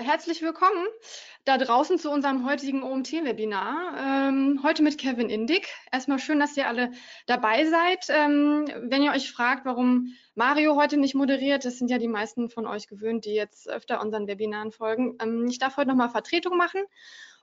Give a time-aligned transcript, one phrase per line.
[0.00, 0.86] Herzlich willkommen
[1.44, 4.28] da draußen zu unserem heutigen OMT-Webinar.
[4.28, 5.68] Ähm, heute mit Kevin Indig.
[5.90, 6.92] Erstmal schön, dass ihr alle
[7.26, 8.06] dabei seid.
[8.08, 12.48] Ähm, wenn ihr euch fragt, warum Mario heute nicht moderiert, das sind ja die meisten
[12.48, 15.18] von euch gewöhnt, die jetzt öfter unseren Webinaren folgen.
[15.20, 16.80] Ähm, ich darf heute nochmal Vertretung machen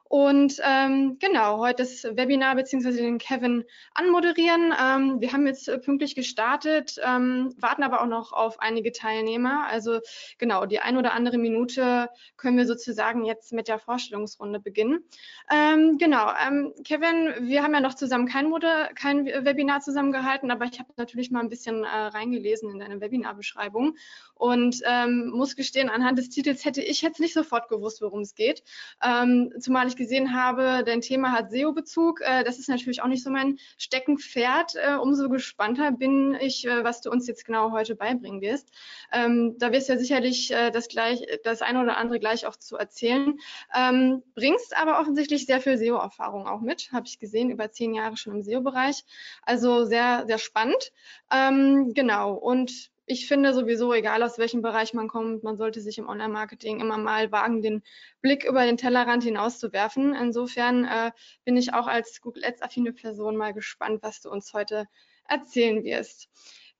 [0.09, 3.63] und ähm, genau, heute das Webinar beziehungsweise den Kevin
[3.94, 4.73] anmoderieren.
[4.73, 9.67] Ähm, wir haben jetzt äh, pünktlich gestartet, ähm, warten aber auch noch auf einige Teilnehmer.
[9.67, 10.00] Also
[10.40, 15.03] genau, die ein oder andere Minute können wir sozusagen jetzt mit der Vorstellungsrunde beginnen.
[15.52, 20.66] Ähm, genau, ähm, Kevin, wir haben ja noch zusammen kein, Moder kein Webinar zusammengehalten, aber
[20.66, 23.95] ich habe natürlich mal ein bisschen äh, reingelesen in deine Webinarbeschreibung
[24.34, 28.34] und ähm, muss gestehen, anhand des Titels hätte ich jetzt nicht sofort gewusst, worum es
[28.34, 28.64] geht.
[29.03, 32.22] Ähm, zumal ich gesehen habe, dein Thema hat SEO-Bezug.
[32.22, 34.75] Äh, das ist natürlich auch nicht so mein Steckenpferd.
[34.75, 38.72] Äh, umso gespannter bin ich, äh, was du uns jetzt genau heute beibringen wirst.
[39.11, 42.78] Ähm, da wirst du ja sicherlich das gleich, das eine oder andere gleich auch zu
[42.78, 43.38] erzählen.
[43.75, 48.17] Ähm, bringst aber offensichtlich sehr viel SEO-Erfahrung auch mit, habe ich gesehen, über zehn Jahre
[48.17, 49.03] schon im SEO-Bereich.
[49.44, 50.91] Also sehr, sehr spannend.
[51.31, 52.34] Ähm, genau.
[52.34, 56.80] Und ich finde sowieso, egal aus welchem Bereich man kommt, man sollte sich im Online-Marketing
[56.80, 57.82] immer mal wagen, den
[58.22, 60.14] Blick über den Tellerrand hinaus zu werfen.
[60.14, 61.12] Insofern äh,
[61.44, 64.86] bin ich auch als Google Ads-affine Person mal gespannt, was du uns heute
[65.28, 66.30] erzählen wirst.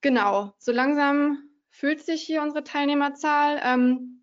[0.02, 3.60] Genau, so langsam füllt sich hier unsere Teilnehmerzahl.
[3.64, 4.19] Ähm,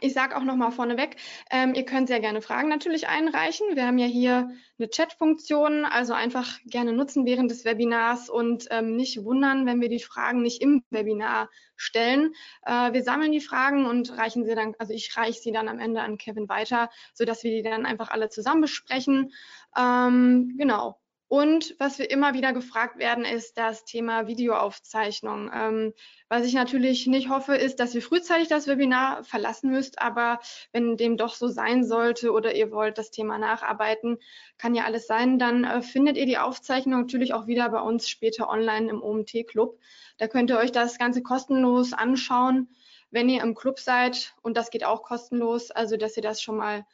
[0.00, 1.16] ich sage auch nochmal vorneweg,
[1.50, 3.66] ähm, ihr könnt sehr gerne Fragen natürlich einreichen.
[3.74, 8.96] Wir haben ja hier eine Chat-Funktion, also einfach gerne nutzen während des Webinars und ähm,
[8.96, 12.32] nicht wundern, wenn wir die Fragen nicht im Webinar stellen.
[12.62, 15.78] Äh, wir sammeln die Fragen und reichen sie dann, also ich reiche sie dann am
[15.78, 19.32] Ende an Kevin weiter, sodass wir die dann einfach alle zusammen besprechen.
[19.76, 20.98] Ähm, genau.
[21.28, 25.50] Und was wir immer wieder gefragt werden, ist das Thema Videoaufzeichnung.
[25.52, 25.94] Ähm,
[26.28, 30.00] was ich natürlich nicht hoffe, ist, dass ihr frühzeitig das Webinar verlassen müsst.
[30.00, 30.38] Aber
[30.72, 34.18] wenn dem doch so sein sollte oder ihr wollt das Thema nacharbeiten,
[34.58, 38.08] kann ja alles sein, dann äh, findet ihr die Aufzeichnung natürlich auch wieder bei uns
[38.08, 39.78] später online im OMT-Club.
[40.18, 42.68] Da könnt ihr euch das Ganze kostenlos anschauen,
[43.10, 44.34] wenn ihr im Club seid.
[44.42, 46.84] Und das geht auch kostenlos, also dass ihr das schon mal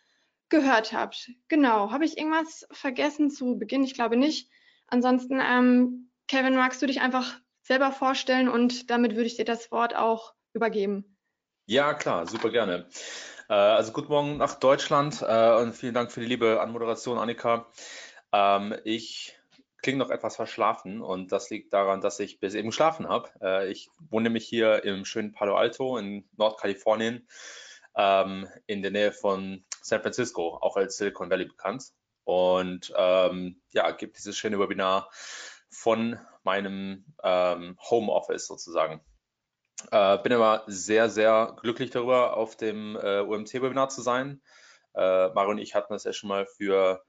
[0.50, 1.30] gehört habt.
[1.48, 1.90] Genau.
[1.90, 3.84] Habe ich irgendwas vergessen zu Beginn?
[3.84, 4.50] Ich glaube nicht.
[4.88, 9.70] Ansonsten, ähm, Kevin, magst du dich einfach selber vorstellen und damit würde ich dir das
[9.70, 11.16] Wort auch übergeben.
[11.66, 12.88] Ja, klar, super gerne.
[13.48, 17.66] Äh, also guten Morgen nach Deutschland äh, und vielen Dank für die liebe Anmoderation, Annika.
[18.32, 19.36] Ähm, ich
[19.82, 23.30] klinge noch etwas verschlafen und das liegt daran, dass ich bis eben geschlafen habe.
[23.40, 27.28] Äh, ich wohne nämlich hier im schönen Palo Alto in Nordkalifornien
[27.96, 31.84] ähm, in der Nähe von San Francisco, auch als Silicon Valley bekannt.
[32.24, 35.10] Und ähm, ja, gibt dieses schöne Webinar
[35.70, 39.00] von meinem ähm, Homeoffice sozusagen.
[39.90, 44.42] Äh, bin aber sehr, sehr glücklich darüber, auf dem äh, UMT-Webinar zu sein.
[44.94, 47.02] Äh, Mario und ich hatten das ja schon mal für,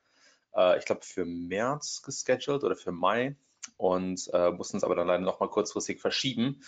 [0.56, 3.36] äh, ich glaube, für März gescheduled oder für Mai
[3.78, 6.64] und äh, mussten es aber dann leider nochmal kurzfristig verschieben.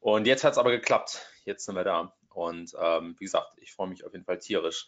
[0.00, 1.26] Und jetzt hat es aber geklappt.
[1.44, 2.14] Jetzt sind wir da.
[2.30, 4.86] Und ähm, wie gesagt, ich freue mich auf jeden Fall tierisch.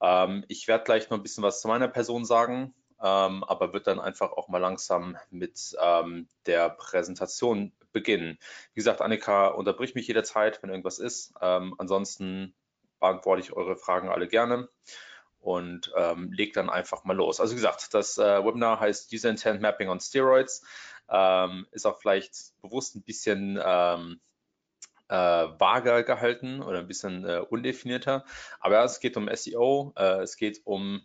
[0.00, 3.86] Ähm, ich werde gleich noch ein bisschen was zu meiner Person sagen, ähm, aber wird
[3.86, 8.38] dann einfach auch mal langsam mit ähm, der Präsentation beginnen.
[8.74, 11.32] Wie gesagt, Annika unterbricht mich jederzeit, wenn irgendwas ist.
[11.40, 12.54] Ähm, ansonsten
[13.00, 14.68] beantworte ich eure Fragen alle gerne
[15.40, 17.40] und ähm, legt dann einfach mal los.
[17.40, 20.62] Also wie gesagt, das äh, Webinar heißt User Intent Mapping on Steroids.
[21.08, 24.20] Ähm, ist auch vielleicht bewusst ein bisschen ähm,
[25.10, 25.14] äh,
[25.58, 28.24] vager gehalten oder ein bisschen äh, undefinierter.
[28.60, 31.02] Aber ja, es geht um SEO, äh, es geht um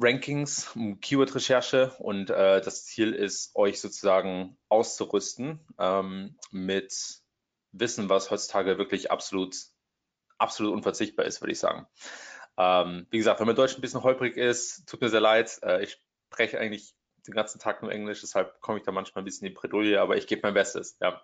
[0.00, 6.92] Rankings, um Keyword-Recherche und äh, das Ziel ist, euch sozusagen auszurüsten ähm, mit
[7.70, 9.56] Wissen, was heutzutage wirklich absolut,
[10.38, 11.86] absolut unverzichtbar ist, würde ich sagen.
[12.56, 15.60] Ähm, wie gesagt, wenn mein Deutsch ein bisschen holprig ist, tut mir sehr leid.
[15.62, 16.94] Äh, ich spreche eigentlich
[17.26, 20.00] den ganzen Tag nur Englisch, deshalb komme ich da manchmal ein bisschen in die Bredouille,
[20.00, 20.98] aber ich gebe mein Bestes.
[21.00, 21.22] Ja.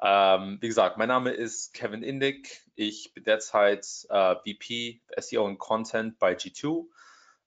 [0.00, 2.64] Ähm, wie gesagt, mein Name ist Kevin Indig.
[2.74, 6.86] Ich bin derzeit äh, VP SEO und Content bei G2.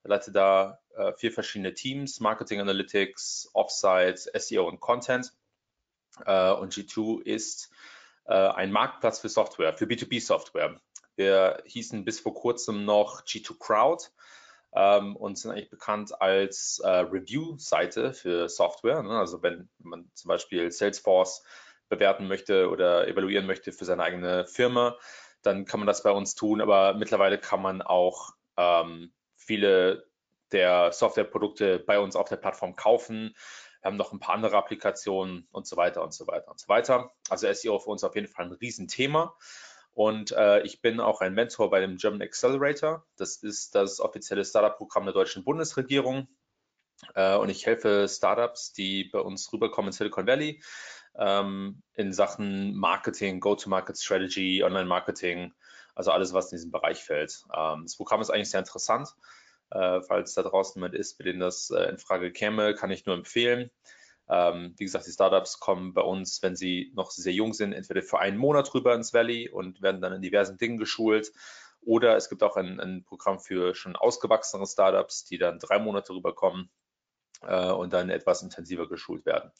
[0.04, 5.34] Leite da äh, vier verschiedene Teams, Marketing Analytics, Offsite, SEO und Content.
[6.26, 7.72] Äh, und G2 ist
[8.26, 10.80] äh, ein Marktplatz für Software, für B2B-Software.
[11.16, 14.06] Wir hießen bis vor kurzem noch G2 Crowd
[14.74, 19.04] ähm, und sind eigentlich bekannt als äh, Review-Seite für Software.
[19.04, 19.18] Ne?
[19.18, 21.44] Also wenn man zum Beispiel Salesforce
[21.90, 24.98] bewerten möchte oder evaluieren möchte für seine eigene Firma,
[25.42, 26.62] dann kann man das bei uns tun.
[26.62, 30.08] Aber mittlerweile kann man auch ähm, viele
[30.52, 33.36] der Softwareprodukte bei uns auf der Plattform kaufen.
[33.82, 36.68] Wir haben noch ein paar andere Applikationen und so weiter und so weiter und so
[36.68, 37.12] weiter.
[37.30, 39.36] Also SEO für uns auf jeden Fall ein Riesenthema.
[40.00, 43.06] Und äh, ich bin auch ein Mentor bei dem German Accelerator.
[43.18, 46.30] Das ist das offizielle Startup-Programm der deutschen Bundesregierung.
[47.16, 50.64] Äh, und ich helfe Startups, die bei uns rüberkommen in Silicon Valley,
[51.18, 55.54] ähm, in Sachen Marketing, Go-to-Market-Strategy, Online-Marketing,
[55.96, 57.44] also alles, was in diesem Bereich fällt.
[57.54, 59.10] Ähm, das Programm ist eigentlich sehr interessant.
[59.70, 63.06] Äh, falls da draußen jemand ist, für den das äh, in Frage käme, kann ich
[63.06, 63.70] nur empfehlen.
[64.30, 68.04] Ähm, wie gesagt, die Startups kommen bei uns, wenn sie noch sehr jung sind, entweder
[68.04, 71.32] für einen Monat rüber ins Valley und werden dann in diversen Dingen geschult.
[71.82, 76.14] Oder es gibt auch ein, ein Programm für schon ausgewachsene Startups, die dann drei Monate
[76.14, 76.70] rüberkommen
[77.42, 79.52] äh, und dann etwas intensiver geschult werden.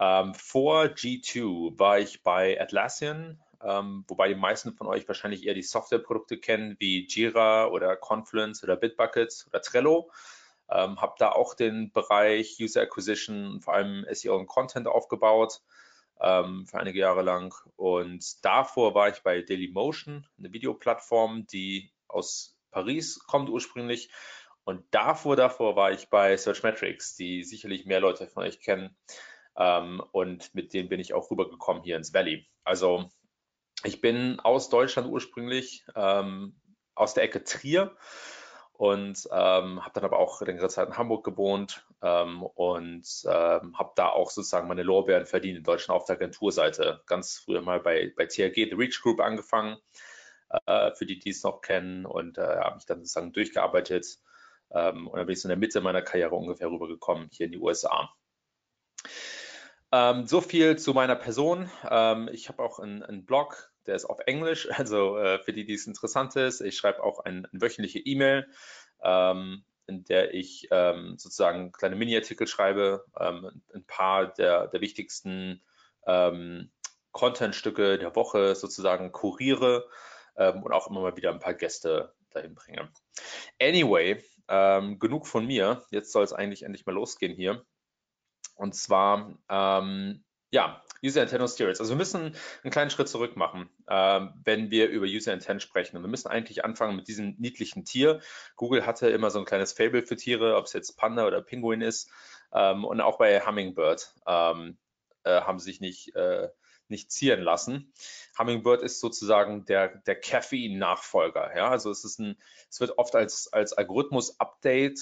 [0.00, 5.54] Ähm, vor G2 war ich bei Atlassian, ähm, wobei die meisten von euch wahrscheinlich eher
[5.54, 10.10] die Softwareprodukte kennen, wie Jira oder Confluence oder Bitbucket oder Trello.
[10.70, 15.62] Ähm, habe da auch den Bereich User Acquisition, vor allem SEO und Content aufgebaut
[16.20, 17.54] ähm, für einige Jahre lang.
[17.76, 24.10] Und davor war ich bei Dailymotion, eine Videoplattform, die aus Paris kommt ursprünglich.
[24.64, 28.96] Und davor, davor war ich bei Searchmetrics, die sicherlich mehr Leute von euch kennen.
[29.56, 32.46] Ähm, und mit denen bin ich auch rübergekommen hier ins Valley.
[32.64, 33.08] Also
[33.84, 36.60] ich bin aus Deutschland ursprünglich, ähm,
[36.94, 37.96] aus der Ecke Trier
[38.78, 43.92] und ähm, habe dann aber auch längere Zeit in Hamburg gewohnt ähm, und ähm, habe
[43.96, 47.02] da auch sozusagen meine Lorbeeren verdient in Deutschland auf der Agenturseite.
[47.06, 49.78] Ganz früher mal bei, bei TRG, The Reach Group angefangen,
[50.66, 54.06] äh, für die, die es noch kennen und äh, habe mich dann sozusagen durchgearbeitet
[54.70, 57.52] ähm, und dann bin ich so in der Mitte meiner Karriere ungefähr rübergekommen hier in
[57.52, 58.14] die USA.
[59.90, 61.70] Ähm, so viel zu meiner Person.
[61.90, 65.64] Ähm, ich habe auch einen, einen, Blog, der ist auf Englisch, also äh, für die,
[65.64, 66.60] die es interessant ist.
[66.60, 68.46] Ich schreibe auch ein, eine wöchentliche E-Mail,
[69.02, 75.62] ähm, in der ich ähm, sozusagen kleine Mini-Artikel schreibe, ähm, ein paar der, der wichtigsten
[76.06, 76.70] ähm,
[77.12, 79.88] Content-Stücke der Woche sozusagen kuriere
[80.36, 82.92] und auch immer mal wieder ein paar Gäste dahin bringe.
[83.60, 85.82] Anyway, genug von mir.
[85.90, 87.64] Jetzt soll es eigentlich endlich mal losgehen hier.
[88.54, 91.80] Und zwar, ähm, ja, User Intent und Steerings.
[91.80, 95.96] Also wir müssen einen kleinen Schritt zurück machen, ähm, wenn wir über User Intent sprechen.
[95.96, 98.20] Und wir müssen eigentlich anfangen mit diesem niedlichen Tier.
[98.56, 101.82] Google hatte immer so ein kleines Fable für Tiere, ob es jetzt Panda oder Pinguin
[101.82, 102.10] ist.
[102.52, 104.78] Ähm, und auch bei Hummingbird ähm,
[105.24, 106.48] äh, haben sich nicht, äh,
[106.88, 107.92] nicht zieren lassen.
[108.38, 111.54] Hummingbird ist sozusagen der, der Caffeine-Nachfolger.
[111.54, 111.68] Ja?
[111.68, 112.38] Also es ist ein,
[112.70, 114.98] es wird oft als, als Algorithmus-Update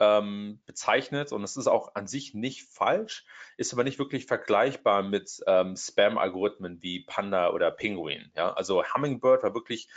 [0.00, 3.24] ähm, bezeichnet und es ist auch an sich nicht falsch,
[3.56, 8.30] ist aber nicht wirklich vergleichbar mit ähm, Spam-Algorithmen wie Panda oder Penguin.
[8.34, 8.52] Ja?
[8.52, 9.88] Also Hummingbird war wirklich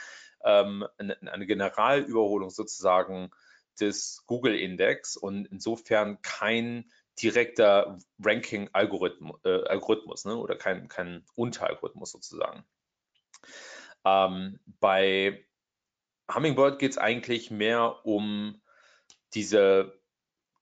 [0.44, 3.32] ähm, eine, Generalüberholung sozusagen
[3.80, 6.92] des Google-Index und insofern kein
[7.22, 10.38] direkter Ranking-Algorithmus äh, ne?
[10.38, 12.64] oder kein, kein Unteralgorithmus sozusagen.
[14.06, 15.44] Ähm, bei
[16.34, 18.62] Hummingbird geht es eigentlich mehr um
[19.34, 19.98] diese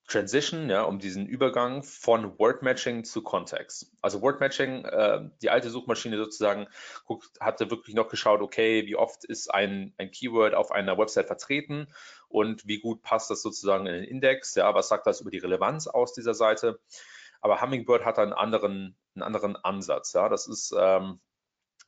[0.08, 3.92] Transition, ja, um diesen Übergang von Word Matching zu Kontext.
[4.02, 6.68] Also Word Matching, äh, die alte Suchmaschine sozusagen,
[7.06, 11.26] guckt, hatte wirklich noch geschaut, okay, wie oft ist ein, ein Keyword auf einer Website
[11.26, 11.88] vertreten
[12.28, 15.40] und wie gut passt das sozusagen in den Index, ja, was sagt das über die
[15.40, 16.80] Relevanz aus dieser Seite.
[17.42, 21.20] Aber Hummingbird hat einen anderen, einen anderen Ansatz, ja, das ist ähm,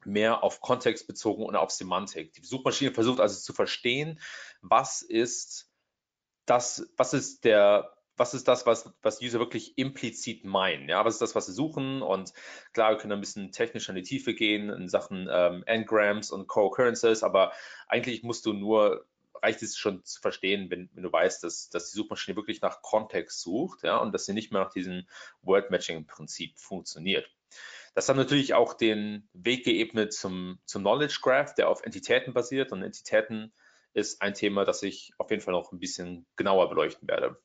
[0.05, 2.34] mehr auf Kontext bezogen und auf Semantik.
[2.34, 4.19] Die Suchmaschine versucht also zu verstehen,
[4.62, 5.67] was ist
[6.48, 10.89] das, was ist der was ist das, was, was User wirklich implizit meinen?
[10.89, 12.01] Ja, was ist das, was sie suchen?
[12.01, 12.34] Und
[12.74, 16.48] klar, wir können ein bisschen technisch in die Tiefe gehen in Sachen ähm, Engrams und
[16.48, 17.54] Co-Occurrences, aber
[17.88, 21.92] eigentlich musst du nur, reicht es schon zu verstehen, wenn, wenn du weißt, dass, dass
[21.92, 25.08] die Suchmaschine wirklich nach Kontext sucht, ja, und dass sie nicht mehr nach diesem
[25.44, 27.30] Word-Matching-Prinzip funktioniert.
[27.94, 32.72] Das hat natürlich auch den Weg geebnet zum, zum Knowledge Graph, der auf Entitäten basiert
[32.72, 33.54] und Entitäten
[33.98, 37.42] ist ein Thema, das ich auf jeden Fall noch ein bisschen genauer beleuchten werde.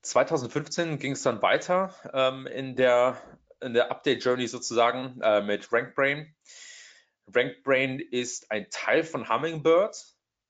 [0.00, 3.20] 2015 ging es dann weiter ähm, in der,
[3.60, 6.34] in der Update-Journey sozusagen äh, mit RankBrain.
[7.34, 9.96] RankBrain ist ein Teil von Hummingbird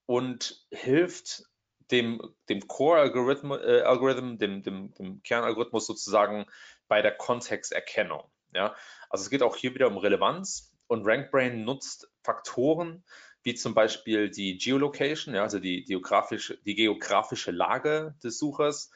[0.05, 1.43] und hilft
[1.91, 6.45] dem, dem Core-Algorithm, äh, Algorithm, dem, dem, dem Kernalgorithmus sozusagen
[6.87, 8.23] bei der Kontexterkennung.
[8.53, 8.73] Ja,
[9.09, 13.03] also es geht auch hier wieder um Relevanz und RankBrain nutzt Faktoren
[13.45, 18.89] wie zum Beispiel die Geolocation, ja, also die geografische, die geografische Lage des Suchers,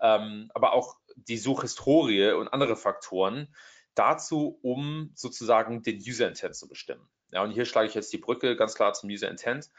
[0.00, 3.52] ähm, aber auch die Suchhistorie und andere Faktoren
[3.96, 7.08] dazu, um sozusagen den User Intent zu bestimmen.
[7.32, 9.70] Ja, und hier schlage ich jetzt die Brücke ganz klar zum User Intent,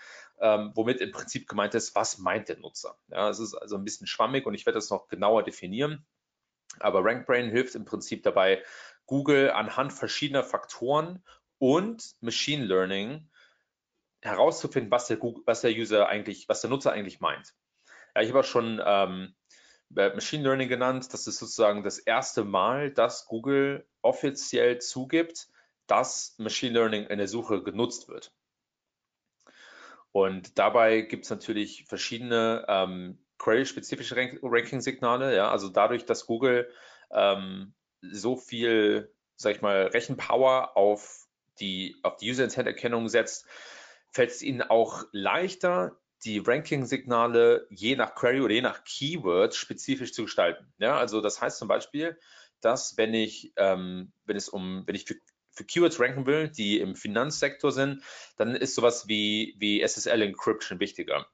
[0.41, 2.97] ähm, womit im Prinzip gemeint ist, was meint der Nutzer?
[3.07, 6.05] Ja, es ist also ein bisschen schwammig und ich werde das noch genauer definieren.
[6.79, 8.61] Aber RankBrain hilft im Prinzip dabei,
[9.05, 11.23] Google anhand verschiedener Faktoren
[11.59, 13.29] und Machine Learning
[14.21, 17.53] herauszufinden, was der, Google, was der User eigentlich, was der Nutzer eigentlich meint.
[18.15, 19.35] Ja, ich habe auch schon ähm,
[19.89, 21.13] Machine Learning genannt.
[21.13, 25.47] Das ist sozusagen das erste Mal, dass Google offiziell zugibt,
[25.87, 28.33] dass Machine Learning in der Suche genutzt wird.
[30.11, 35.35] Und dabei gibt es natürlich verschiedene ähm, query-spezifische Rank Ranking-Signale.
[35.35, 35.51] Ja?
[35.51, 36.69] Also dadurch, dass Google
[37.11, 41.27] ähm, so viel, sag ich mal, Rechenpower auf
[41.59, 43.45] die, auf die User-Intent-Erkennung setzt,
[44.17, 50.11] fällt es ihnen auch leichter, die Ranking-Signale je nach Query oder je nach Keyword spezifisch
[50.11, 50.73] zu gestalten.
[50.79, 52.17] Ja, also das heißt zum Beispiel,
[52.59, 55.17] dass wenn ich, ähm, wenn es um, wenn ich für,
[55.51, 58.01] für Keywords ranken will, die im Finanzsektor sind,
[58.37, 61.27] dann ist sowas wie, wie SSL Encryption wichtiger.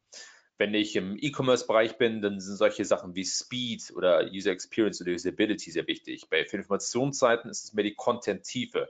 [0.57, 5.13] Wenn ich im E-Commerce-Bereich bin, dann sind solche Sachen wie Speed oder User Experience oder
[5.13, 6.27] Usability sehr wichtig.
[6.29, 8.89] Bei für Informationsseiten ist es mehr die Content-Tiefe.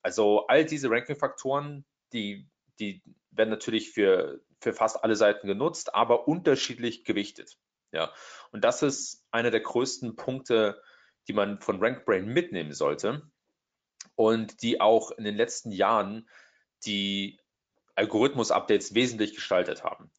[0.00, 1.84] Also all diese Ranking-Faktoren,
[2.14, 2.48] die,
[2.78, 7.58] die werden natürlich für, für fast alle Seiten genutzt, aber unterschiedlich gewichtet.
[7.92, 8.12] Ja,
[8.50, 10.82] und das ist einer der größten Punkte,
[11.28, 13.22] die man von RankBrain mitnehmen sollte
[14.16, 16.28] und die auch in den letzten Jahren
[16.84, 17.40] die
[17.94, 20.10] Algorithmus-Updates wesentlich gestaltet haben.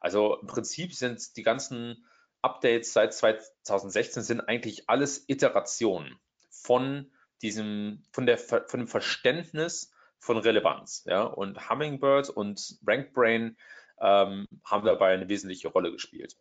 [0.00, 2.04] Also im Prinzip sind die ganzen
[2.42, 7.12] Updates seit 2016 sind eigentlich alles Iterationen von
[7.42, 11.04] diesem, von der, von dem Verständnis von Relevanz.
[11.06, 11.22] Ja?
[11.22, 13.56] Und Hummingbird und RankBrain
[14.00, 16.36] ähm, haben dabei eine wesentliche Rolle gespielt.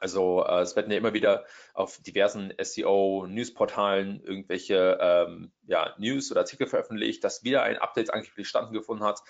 [0.00, 1.44] Also äh, es werden ja immer wieder
[1.74, 8.48] auf diversen SEO-Newsportalen irgendwelche ähm, ja, News oder Artikel veröffentlicht, dass wieder ein Update angeblich
[8.48, 9.20] stattgefunden hat.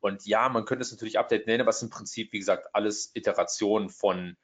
[0.00, 2.74] Und ja, man könnte es natürlich Update nennen, aber es ist im Prinzip, wie gesagt,
[2.74, 4.36] alles Iterationen von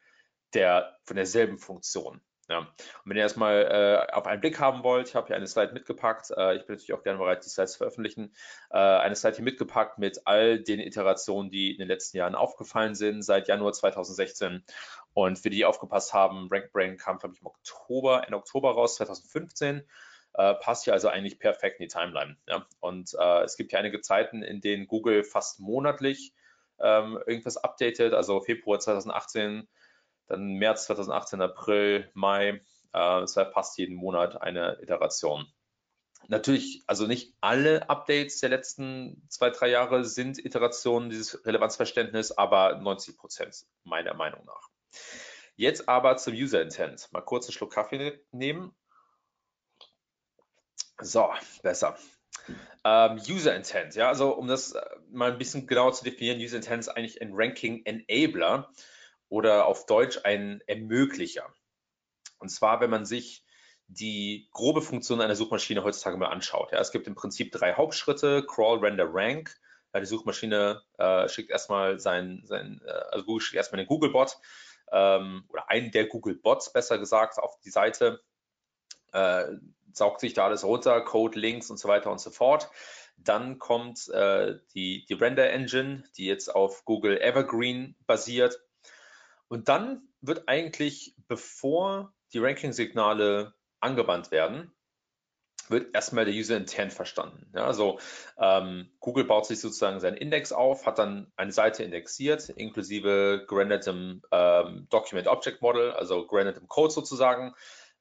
[0.54, 2.20] der von derselben Funktion.
[2.48, 2.58] Ja.
[2.58, 2.68] Und
[3.04, 6.30] wenn ihr erstmal äh, auf einen Blick haben wollt, ich habe hier eine Slide mitgepackt.
[6.30, 8.34] Äh, ich bin natürlich auch gerne bereit, die Slides zu veröffentlichen.
[8.70, 12.94] Äh, eine Slide hier mitgepackt mit all den Iterationen, die in den letzten Jahren aufgefallen
[12.94, 14.64] sind, seit Januar 2016.
[15.14, 18.96] Und für die, die aufgepasst haben, RankBrain kam, glaube ich, im Oktober, Ende Oktober raus,
[18.96, 19.86] 2015.
[20.34, 22.36] Äh, passt hier also eigentlich perfekt in die Timeline.
[22.48, 22.66] Ja?
[22.80, 26.32] Und äh, es gibt hier einige Zeiten, in denen Google fast monatlich
[26.80, 28.14] ähm, irgendwas updatet.
[28.14, 29.68] Also Februar 2018
[30.26, 32.60] dann März 2018, April, Mai.
[32.92, 35.46] Äh, es fast jeden Monat eine Iteration.
[36.28, 42.78] Natürlich, also nicht alle Updates der letzten zwei, drei Jahre sind Iterationen dieses Relevanzverständnis, aber
[42.78, 44.68] 90 Prozent meiner Meinung nach.
[45.56, 47.08] Jetzt aber zum User Intent.
[47.12, 48.74] Mal kurz einen Schluck Kaffee nehmen.
[51.00, 51.98] So, besser.
[52.84, 56.56] Ähm, User Intent, ja, also um das äh, mal ein bisschen genauer zu definieren, User
[56.56, 58.72] Intent ist eigentlich ein Ranking Enabler
[59.32, 61.54] oder auf Deutsch ein Ermöglicher.
[62.38, 63.46] Und zwar, wenn man sich
[63.86, 66.70] die grobe Funktion einer Suchmaschine heutzutage mal anschaut.
[66.70, 69.56] Ja, es gibt im Prinzip drei Hauptschritte, Crawl, Render, Rank.
[69.94, 74.36] Ja, die Suchmaschine äh, schickt erstmal sein, sein äh, also Google schickt erstmal den Googlebot
[74.92, 78.20] ähm, oder einen der Googlebots besser gesagt auf die Seite,
[79.12, 79.44] äh,
[79.94, 82.68] saugt sich da alles runter, Code, Links und so weiter und so fort.
[83.16, 88.60] Dann kommt äh, die, die Render Engine, die jetzt auf Google Evergreen basiert
[89.52, 94.72] und dann wird eigentlich, bevor die Ranking-Signale angewandt werden,
[95.68, 97.52] wird erstmal der User Intent verstanden.
[97.54, 97.98] Ja, also
[98.38, 104.22] ähm, Google baut sich sozusagen seinen Index auf, hat dann eine Seite indexiert, inklusive gerendertem
[104.30, 107.54] ähm, Document Object Model, also gerendertem Code sozusagen,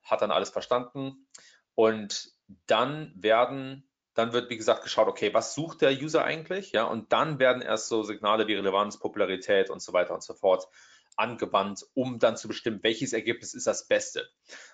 [0.04, 1.28] hat dann alles verstanden.
[1.76, 2.32] Und
[2.66, 6.72] dann werden, dann wird wie gesagt geschaut, okay, was sucht der User eigentlich?
[6.72, 10.34] Ja, und dann werden erst so Signale wie Relevanz, Popularität und so weiter und so
[10.34, 10.70] fort
[11.18, 14.30] angewandt, um dann zu bestimmen, welches Ergebnis ist das Beste.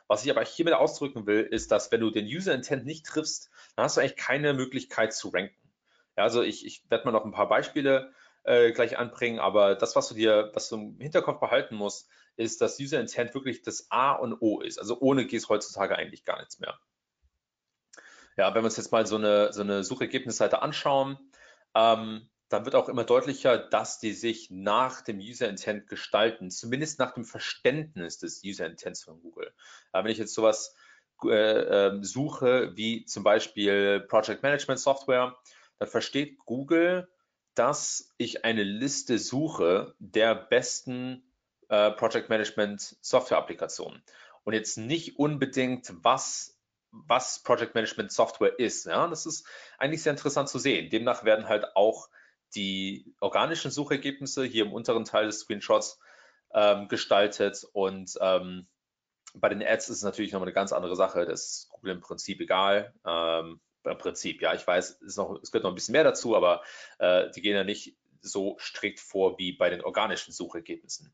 [0.07, 3.49] Was ich aber hiermit ausdrücken will, ist, dass wenn du den User Intent nicht triffst,
[3.75, 5.71] dann hast du eigentlich keine Möglichkeit zu ranken.
[6.15, 8.11] Ja, also ich, ich werde mal noch ein paar Beispiele
[8.43, 12.61] äh, gleich anbringen, aber das, was du dir, was du im Hinterkopf behalten musst, ist,
[12.61, 14.79] dass User Intent wirklich das A und O ist.
[14.79, 16.79] Also ohne geht es heutzutage eigentlich gar nichts mehr.
[18.37, 21.17] Ja, wenn wir uns jetzt mal so eine, so eine Suchergebnisseite anschauen,
[21.73, 26.99] ähm, dann wird auch immer deutlicher, dass die sich nach dem User Intent gestalten, zumindest
[26.99, 29.53] nach dem Verständnis des User Intents von Google.
[29.91, 30.75] Äh, wenn ich jetzt sowas
[31.23, 35.35] äh, ähm, suche, wie zum Beispiel Project Management Software,
[35.79, 37.09] dann versteht Google,
[37.53, 41.23] dass ich eine Liste suche der besten
[41.69, 44.03] äh, Project Management Software Applikationen
[44.43, 46.57] und jetzt nicht unbedingt, was,
[46.91, 48.85] was Project Management Software ist.
[48.85, 49.07] Ja?
[49.07, 49.45] Das ist
[49.77, 50.89] eigentlich sehr interessant zu sehen.
[50.89, 52.09] Demnach werden halt auch
[52.55, 55.99] die organischen Suchergebnisse hier im unteren Teil des Screenshots
[56.53, 58.67] ähm, gestaltet und ähm,
[59.33, 61.25] bei den Ads ist es natürlich nochmal eine ganz andere Sache.
[61.25, 62.93] Das ist Google im Prinzip egal.
[63.05, 66.35] Ähm, Im Prinzip, ja, ich weiß, es, noch, es gehört noch ein bisschen mehr dazu,
[66.35, 66.63] aber
[66.99, 71.13] äh, die gehen ja nicht so strikt vor wie bei den organischen Suchergebnissen.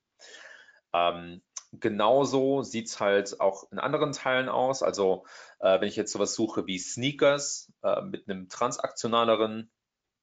[0.94, 4.84] Ähm, genauso sieht es halt auch in anderen Teilen aus.
[4.84, 5.26] Also
[5.60, 9.72] äh, wenn ich jetzt sowas suche wie Sneakers äh, mit einem transaktionaleren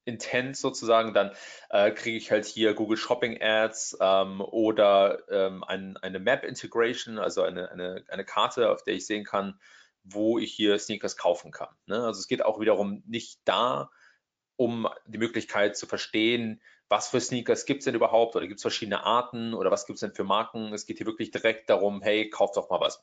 [0.04, 1.33] Intent sozusagen, dann
[1.69, 7.19] äh, kriege ich halt hier Google Shopping Ads ähm, oder ähm, ein, eine Map Integration,
[7.19, 9.61] also eine, eine, eine Karte, auf der ich sehen kann,
[10.02, 11.75] wo ich hier Sneakers kaufen kann.
[11.87, 11.97] Ne?
[11.97, 13.90] Also es geht auch wiederum nicht da,
[14.57, 18.62] um die Möglichkeit zu verstehen, was für Sneakers gibt es denn überhaupt oder gibt es
[18.62, 20.73] verschiedene Arten oder was gibt es denn für Marken.
[20.73, 23.02] Es geht hier wirklich direkt darum, hey, kauft doch mal was.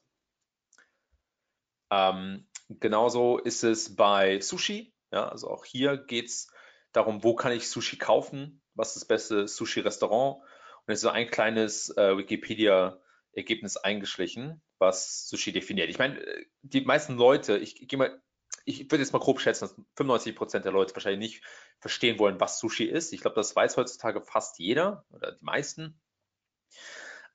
[1.90, 4.94] Ähm, genauso ist es bei Sushi.
[5.12, 6.52] Ja, also auch hier geht es
[6.98, 10.42] darum, wo kann ich Sushi kaufen, was ist das beste Sushi-Restaurant.
[10.42, 15.90] Und es ist so ein kleines äh, Wikipedia-Ergebnis eingeschlichen, was Sushi definiert.
[15.90, 18.22] Ich meine, äh, die meisten Leute, ich, ich gehe mal,
[18.66, 21.44] ich würde jetzt mal grob schätzen, dass 95 Prozent der Leute wahrscheinlich nicht
[21.80, 23.14] verstehen wollen, was Sushi ist.
[23.14, 26.00] Ich glaube, das weiß heutzutage fast jeder oder die meisten.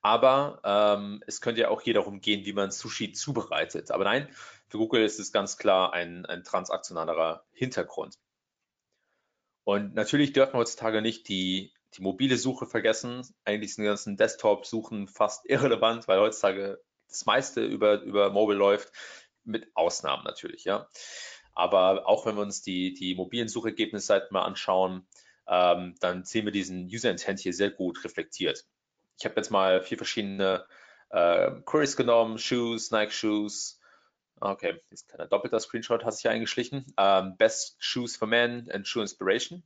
[0.01, 3.89] Aber ähm, es könnte ja auch hier darum gehen, wie man Sushi zubereitet.
[3.89, 4.27] Aber nein,
[4.67, 8.17] für Google ist es ganz klar ein, ein transaktionalerer Hintergrund.
[9.63, 13.21] Und natürlich dürfen wir heutzutage nicht die, die mobile Suche vergessen.
[13.45, 18.91] Eigentlich sind die ganzen Desktop-Suchen fast irrelevant, weil heutzutage das meiste über, über Mobile läuft,
[19.45, 20.87] mit Ausnahmen natürlich, ja.
[21.53, 25.05] Aber auch wenn wir uns die, die mobilen Suchergebnisseiten mal anschauen,
[25.47, 28.65] ähm, dann sehen wir diesen User Intent hier sehr gut reflektiert.
[29.19, 30.65] Ich habe jetzt mal vier verschiedene
[31.09, 33.79] äh, Queries genommen, Shoes, Nike Shoes,
[34.45, 36.85] Okay, jetzt kleiner doppelter Screenshot hat sich eingeschlichen.
[36.97, 39.63] Ähm, Best Shoes for Men and Shoe Inspiration.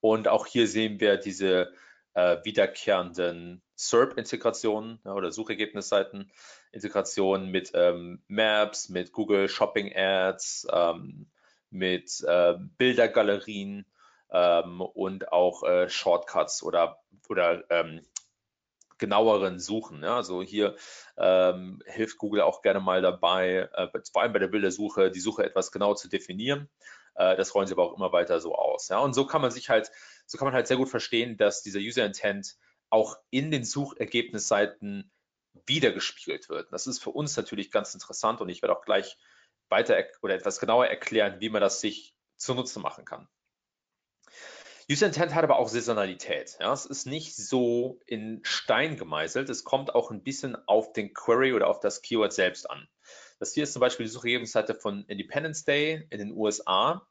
[0.00, 1.72] Und auch hier sehen wir diese
[2.12, 11.30] äh, wiederkehrenden SERP-Integrationen ja, oder Suchergebnisseiten-Integrationen mit ähm, Maps, mit Google Shopping Ads, ähm,
[11.70, 13.86] mit äh, Bildergalerien
[14.30, 18.02] ähm, und auch äh, Shortcuts oder, oder ähm,
[18.98, 20.02] genaueren Suchen.
[20.02, 20.16] Ja?
[20.16, 20.76] Also hier
[21.16, 25.44] ähm, hilft Google auch gerne mal dabei, äh, vor allem bei der Bildersuche, die Suche
[25.44, 26.68] etwas genau zu definieren.
[27.14, 28.88] Äh, das rollen sie aber auch immer weiter so aus.
[28.88, 28.98] Ja?
[28.98, 29.90] Und so kann man sich halt,
[30.26, 32.56] so kann man halt sehr gut verstehen, dass dieser User Intent
[32.90, 35.10] auch in den Suchergebnisseiten
[35.66, 36.72] wiedergespiegelt wird.
[36.72, 39.18] Das ist für uns natürlich ganz interessant und ich werde auch gleich
[39.68, 43.28] weiter oder etwas genauer erklären, wie man das sich zunutze machen kann.
[44.90, 46.56] User Intent hat aber auch Saisonalität.
[46.60, 49.50] Ja, es ist nicht so in Stein gemeißelt.
[49.50, 52.88] Es kommt auch ein bisschen auf den Query oder auf das Keyword selbst an.
[53.38, 57.06] Das hier ist zum Beispiel die Suchergebnisseite von Independence Day in den USA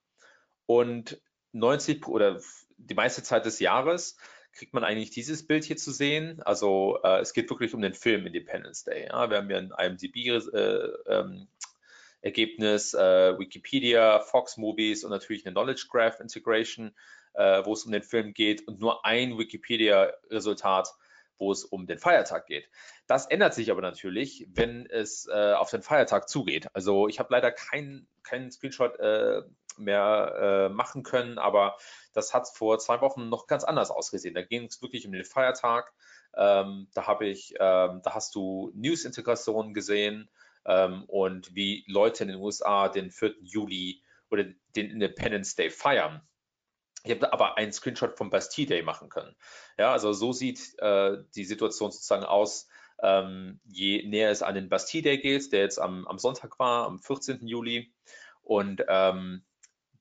[0.65, 2.41] und 90 oder
[2.77, 4.17] die meiste Zeit des Jahres
[4.53, 6.41] kriegt man eigentlich dieses Bild hier zu sehen.
[6.41, 9.05] Also äh, es geht wirklich um den Film Independence Day.
[9.05, 9.29] Ja.
[9.29, 11.47] Wir haben hier ein IMDb äh, ähm,
[12.23, 16.95] äh, Wikipedia, Fox Movies und natürlich eine Knowledge Graph Integration
[17.37, 20.89] äh, wo es um den Film geht und nur ein Wikipedia-Resultat,
[21.37, 22.69] wo es um den Feiertag geht.
[23.05, 26.67] Das ändert sich aber natürlich, wenn es äh, auf den Feiertag zugeht.
[26.73, 29.43] Also ich habe leider keinen kein Screenshot äh,
[29.77, 31.77] mehr äh, machen können, aber
[32.13, 34.33] das hat vor zwei Wochen noch ganz anders ausgesehen.
[34.33, 35.93] Da ging es wirklich um den Feiertag.
[36.35, 40.29] Ähm, da habe ich, ähm, da hast du News-Integrationen gesehen
[40.65, 43.35] ähm, und wie Leute in den USA den 4.
[43.41, 44.45] Juli oder
[44.75, 46.21] den Independence Day feiern.
[47.07, 49.33] Ich habe aber einen Screenshot vom Bastille Day machen können.
[49.77, 52.67] Ja, also so sieht äh, die Situation sozusagen aus,
[53.01, 56.85] ähm, je näher es an den Bastille Day geht, der jetzt am, am Sonntag war,
[56.85, 57.47] am 14.
[57.47, 57.93] Juli.
[58.41, 59.45] Und ähm,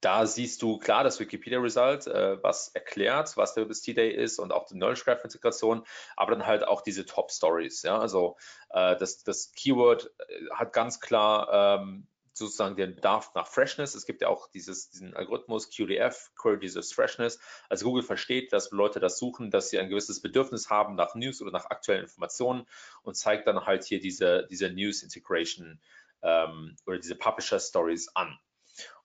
[0.00, 4.52] da siehst du klar das Wikipedia-Result, äh, was erklärt, was der Bastille Day ist und
[4.52, 5.84] auch die Knowledge Graph-Integration,
[6.16, 7.82] aber dann halt auch diese Top-Stories.
[7.82, 8.00] Ja?
[8.00, 8.36] Also
[8.70, 13.94] äh, das, das Keyword äh, hat ganz klar ähm, sozusagen den Bedarf nach Freshness.
[13.94, 17.38] Es gibt ja auch dieses, diesen Algorithmus QDF, Query Dieses Freshness.
[17.68, 21.40] Also Google versteht, dass Leute das suchen, dass sie ein gewisses Bedürfnis haben nach News
[21.40, 22.66] oder nach aktuellen Informationen
[23.02, 25.80] und zeigt dann halt hier diese, diese News Integration
[26.22, 28.38] ähm, oder diese Publisher Stories an.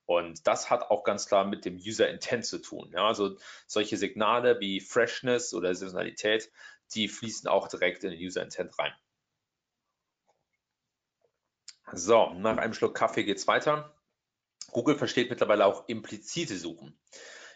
[0.06, 2.92] Und das hat auch ganz klar mit dem User Intent zu tun.
[2.94, 6.52] Ja, also solche Signale wie Freshness oder Saisonalität,
[6.94, 8.94] die fließen auch direkt in den User Intent rein.
[11.94, 13.94] So, nach einem Schluck Kaffee geht's weiter.
[14.72, 16.98] Google versteht mittlerweile auch implizite Suchen.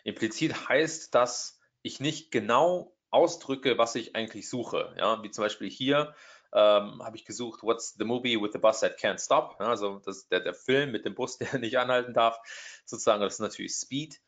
[0.03, 4.93] Implizit heißt, dass ich nicht genau ausdrücke, was ich eigentlich suche.
[4.97, 6.15] Ja, wie zum Beispiel hier
[6.53, 9.57] ähm, habe ich gesucht, what's the movie with the bus that can't stop?
[9.59, 12.37] Ja, also das, der, der Film mit dem Bus, der nicht anhalten darf,
[12.85, 14.21] sozusagen, das ist natürlich Speed.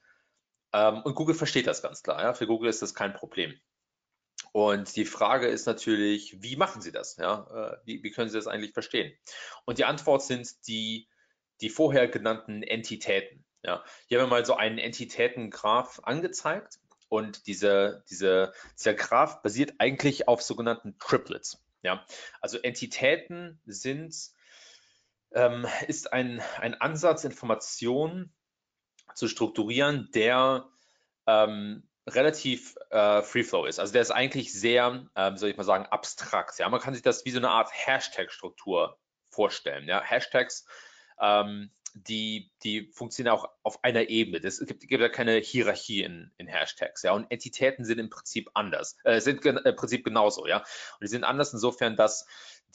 [0.74, 2.22] Ähm, und Google versteht das ganz klar.
[2.22, 2.34] Ja?
[2.34, 3.60] Für Google ist das kein Problem.
[4.58, 7.17] Und die Frage ist natürlich, wie machen Sie das?
[7.17, 7.76] Ja?
[7.76, 9.15] Äh, wie, wie können Sie das eigentlich verstehen?
[9.65, 11.08] Und die Antwort sind die,
[11.62, 13.46] die vorher genannten Entitäten.
[13.62, 13.84] Ja?
[14.08, 20.28] Hier haben wir mal so einen Entitätengraph angezeigt und diese, diese, dieser Graph basiert eigentlich
[20.28, 21.63] auf sogenannten Triplets.
[21.84, 22.04] Ja?
[22.41, 24.15] Also Entitäten sind,
[25.34, 28.34] ähm, ist ein, ein Ansatz, Informationen
[29.13, 30.67] zu strukturieren, der
[31.28, 33.80] ähm, relativ äh, Free Flow ist.
[33.80, 36.58] Also der ist eigentlich sehr, ähm, soll ich mal sagen, abstrakt.
[36.60, 38.98] Ja, man kann sich das wie so eine Art Hashtag-Struktur
[39.30, 39.88] vorstellen.
[39.88, 40.65] Ja, Hashtags,
[41.22, 44.46] ähm, die, die funktionieren auch auf einer Ebene.
[44.46, 47.04] Es gibt, gibt ja keine Hierarchie in, in Hashtags.
[47.04, 50.48] Ja, und Entitäten sind im Prinzip anders, äh, sind im Prinzip genauso.
[50.48, 52.26] Ja, und die sind anders insofern, dass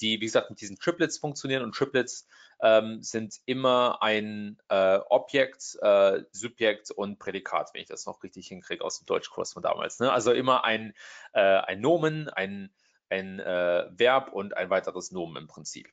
[0.00, 2.26] die, wie gesagt, mit diesen Triplets funktionieren und Triplets
[2.62, 8.46] ähm, sind immer ein äh, Objekt, äh, Subjekt und Prädikat, wenn ich das noch richtig
[8.48, 9.98] hinkriege aus dem Deutschkurs von damals.
[9.98, 10.12] Ne?
[10.12, 10.94] Also immer ein,
[11.32, 12.72] äh, ein Nomen, ein,
[13.10, 15.92] ein äh, Verb und ein weiteres Nomen im Prinzip.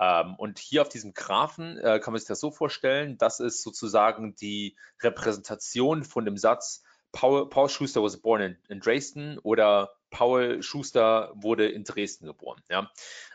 [0.00, 3.62] Ähm, und hier auf diesem Graphen äh, kann man sich das so vorstellen, das ist
[3.62, 9.92] sozusagen die Repräsentation von dem Satz, Paul, Paul Schuster was born in, in Dresden oder
[10.10, 12.62] Paul Schuster wurde in Dresden geboren.
[12.68, 12.90] Ja?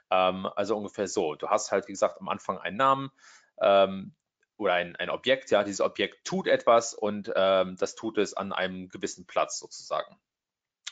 [0.10, 1.36] Ähm, also ungefähr so.
[1.36, 3.12] Du hast halt, wie gesagt, am Anfang einen Namen
[3.60, 4.14] ähm,
[4.58, 5.52] oder ein, ein Objekt.
[5.52, 10.18] Ja, dieses Objekt tut etwas und ähm, das tut es an einem gewissen Platz sozusagen.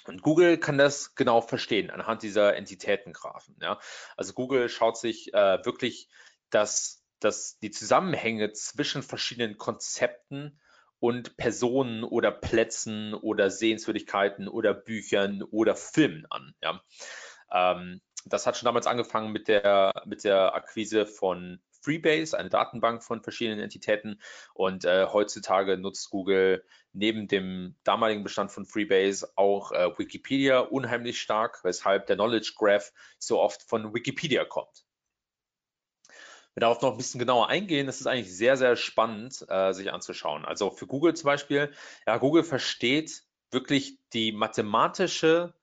[0.06, 3.56] Und Google kann das genau verstehen anhand dieser Entitätengraphen.
[3.62, 3.80] Ja.
[4.17, 6.10] Also Google schaut sich äh, wirklich
[6.49, 10.60] das, das, die Zusammenhänge zwischen verschiedenen Konzepten
[10.99, 16.54] und Personen oder Plätzen oder Sehenswürdigkeiten oder Büchern oder Filmen an.
[16.62, 16.82] Ja.
[17.52, 23.04] Ähm, das hat schon damals angefangen mit der, mit der Akquise von Freebase, eine Datenbank
[23.04, 24.22] von verschiedenen Entitäten.
[24.54, 31.20] Und äh, heutzutage nutzt Google neben dem damaligen Bestand von Freebase auch äh, Wikipedia unheimlich
[31.22, 34.86] stark, weshalb der Knowledge Graph so oft von Wikipedia kommt.
[36.54, 39.74] Wenn wir darauf noch ein bisschen genauer eingehen, das ist eigentlich sehr, sehr spannend, äh,
[39.74, 40.46] sich anzuschauen.
[40.46, 41.74] Also für Google zum Beispiel,
[42.06, 45.54] ja, Google versteht wirklich die mathematische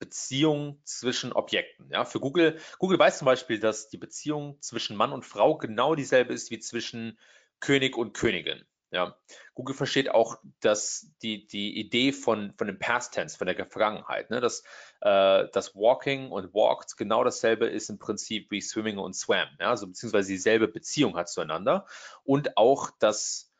[0.00, 1.88] Beziehung zwischen Objekten.
[1.90, 5.94] Ja, für Google, Google weiß zum Beispiel, dass die Beziehung zwischen Mann und Frau genau
[5.94, 7.18] dieselbe ist wie zwischen
[7.60, 8.64] König und Königin.
[8.92, 9.16] Ja,
[9.54, 14.30] Google versteht auch, dass die, die Idee von, von dem Past Tense, von der Vergangenheit,
[14.30, 14.64] ne, dass
[15.00, 19.70] äh, das Walking und Walked genau dasselbe ist im Prinzip wie Swimming und Swam, ja,
[19.70, 21.86] also beziehungsweise dieselbe Beziehung hat zueinander
[22.24, 23.52] und auch, dass,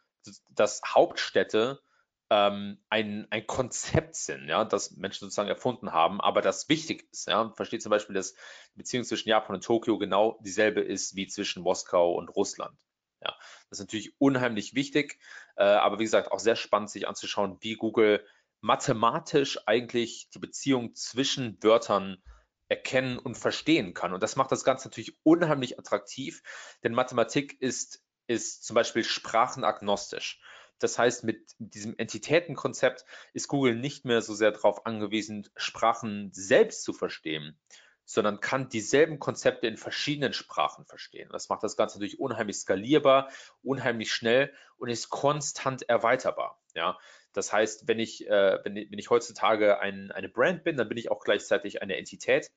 [0.48, 1.80] dass Hauptstädte
[2.30, 7.28] ähm, ein, ein Konzept sind, ja, das Menschen sozusagen erfunden haben, aber das wichtig ist.
[7.28, 7.52] Ja.
[7.56, 8.34] Versteht zum Beispiel, dass
[8.74, 12.78] die Beziehung zwischen Japan und Tokio genau dieselbe ist wie zwischen Moskau und Russland.
[13.22, 13.36] Ja,
[13.68, 15.18] das ist natürlich unheimlich wichtig,
[15.56, 18.24] äh, aber wie gesagt, auch sehr spannend, sich anzuschauen, wie Google
[18.62, 22.22] mathematisch eigentlich die Beziehung zwischen Wörtern
[22.68, 24.14] erkennen und verstehen kann.
[24.14, 26.42] Und das macht das Ganze natürlich unheimlich attraktiv,
[26.82, 30.40] denn Mathematik ist, ist zum Beispiel sprachenagnostisch.
[30.80, 36.82] Das heißt, mit diesem Entitätenkonzept ist Google nicht mehr so sehr darauf angewiesen, Sprachen selbst
[36.82, 37.60] zu verstehen,
[38.04, 41.28] sondern kann dieselben Konzepte in verschiedenen Sprachen verstehen.
[41.30, 43.30] Das macht das Ganze natürlich unheimlich skalierbar,
[43.62, 46.60] unheimlich schnell und ist konstant erweiterbar.
[46.74, 46.98] Ja,
[47.32, 50.98] das heißt, wenn ich, äh, wenn, wenn ich heutzutage ein, eine Brand bin, dann bin
[50.98, 52.50] ich auch gleichzeitig eine Entität.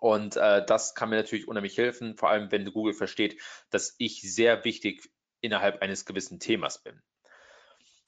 [0.00, 4.20] Und äh, das kann mir natürlich unheimlich helfen, vor allem wenn Google versteht, dass ich
[4.22, 5.08] sehr wichtig
[5.40, 7.00] innerhalb eines gewissen Themas bin.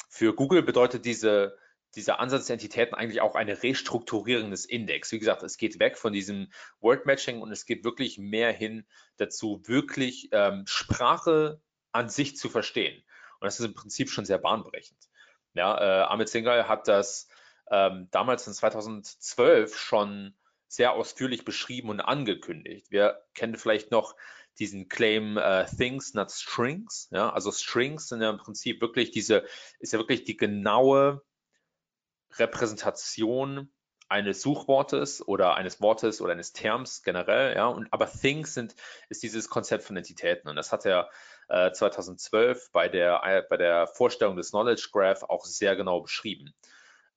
[0.08, 1.56] Für Google bedeutet diese,
[1.94, 5.12] dieser Ansatz der Entitäten eigentlich auch eine Restrukturierung des Index.
[5.12, 8.86] Wie gesagt, es geht weg von diesem Word Matching und es geht wirklich mehr hin
[9.16, 11.60] dazu, wirklich ähm, Sprache
[11.92, 13.02] an sich zu verstehen.
[13.40, 14.98] Und das ist im Prinzip schon sehr bahnbrechend.
[15.54, 17.28] Ja, äh, Amit Singhal hat das
[17.70, 20.34] ähm, damals in 2012 schon
[20.68, 22.90] sehr ausführlich beschrieben und angekündigt.
[22.90, 24.14] Wir kennen vielleicht noch
[24.58, 27.08] diesen Claim uh, Things, not Strings.
[27.10, 29.44] Ja, also Strings sind ja im Prinzip wirklich diese,
[29.78, 31.22] ist ja wirklich die genaue
[32.36, 33.72] Repräsentation
[34.08, 38.74] eines Suchwortes oder eines Wortes oder eines Terms generell, ja, und aber Things sind,
[39.10, 41.10] ist dieses Konzept von Entitäten und das hat er
[41.48, 46.54] äh, 2012 bei der, äh, bei der Vorstellung des Knowledge Graph auch sehr genau beschrieben.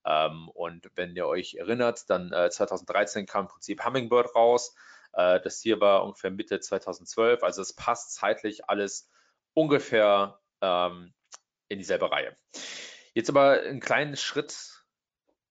[0.05, 5.00] Ähm, und wenn ihr euch erinnert, dann äh, 2013 kam im Prinzip Hummingbird raus, Äh,
[5.13, 7.43] das hier war ungefähr Mitte 2012.
[7.43, 9.09] Also es passt zeitlich alles
[9.53, 11.13] ungefähr ähm,
[11.67, 12.35] in dieselbe Reihe.
[13.13, 14.85] Jetzt aber einen kleinen Schritt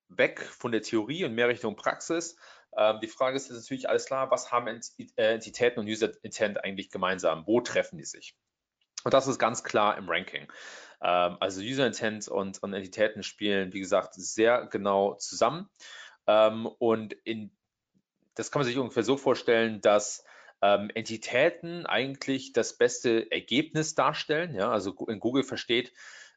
[0.09, 2.37] weg von der Theorie und mehr Richtung Praxis.
[2.77, 6.90] Ähm, die Frage ist natürlich alles klar, was haben äh, Entitäten und User Intent eigentlich
[6.90, 7.46] gemeinsam?
[7.46, 8.37] Wo treffen die sich?
[9.05, 10.51] Und das ist ganz klar im Ranking.
[11.03, 15.68] Ähm, also User Intent und, und, Entitäten spielen, wie gesagt, sehr genau zusammen.
[16.27, 17.57] Ähm, und in,
[18.40, 20.24] das kann man sich ungefähr so vorstellen, dass
[20.62, 24.55] ähm, Entitäten eigentlich das beste Ergebnis darstellen.
[24.55, 24.70] Ja?
[24.70, 25.92] Also in Google versteht,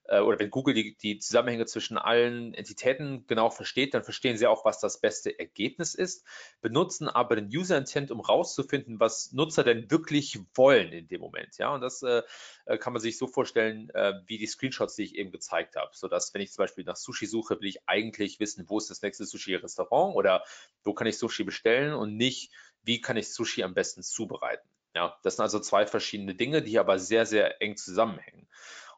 [0.05, 4.47] äh, oder wenn Google die, die Zusammenhänge zwischen allen Entitäten genau versteht, dann verstehen sie
[4.47, 6.25] auch, was das beste Ergebnis ist,
[6.61, 11.57] benutzen aber den User Intent, um rauszufinden, was Nutzer denn wirklich wollen in dem Moment.
[11.57, 12.21] Ja, und das äh,
[12.65, 15.91] äh kann man sich so vorstellen, äh, wie die Screenshots, die ich eben gezeigt habe,
[15.93, 19.01] sodass wenn ich zum Beispiel nach Sushi suche, will ich eigentlich wissen, wo ist das
[19.01, 20.43] nächste Sushi-Restaurant oder
[20.83, 22.51] wo kann ich Sushi bestellen und nicht,
[22.83, 24.67] wie kann ich Sushi am besten zubereiten.
[24.95, 28.47] Ja, das sind also zwei verschiedene Dinge, die aber sehr, sehr eng zusammenhängen.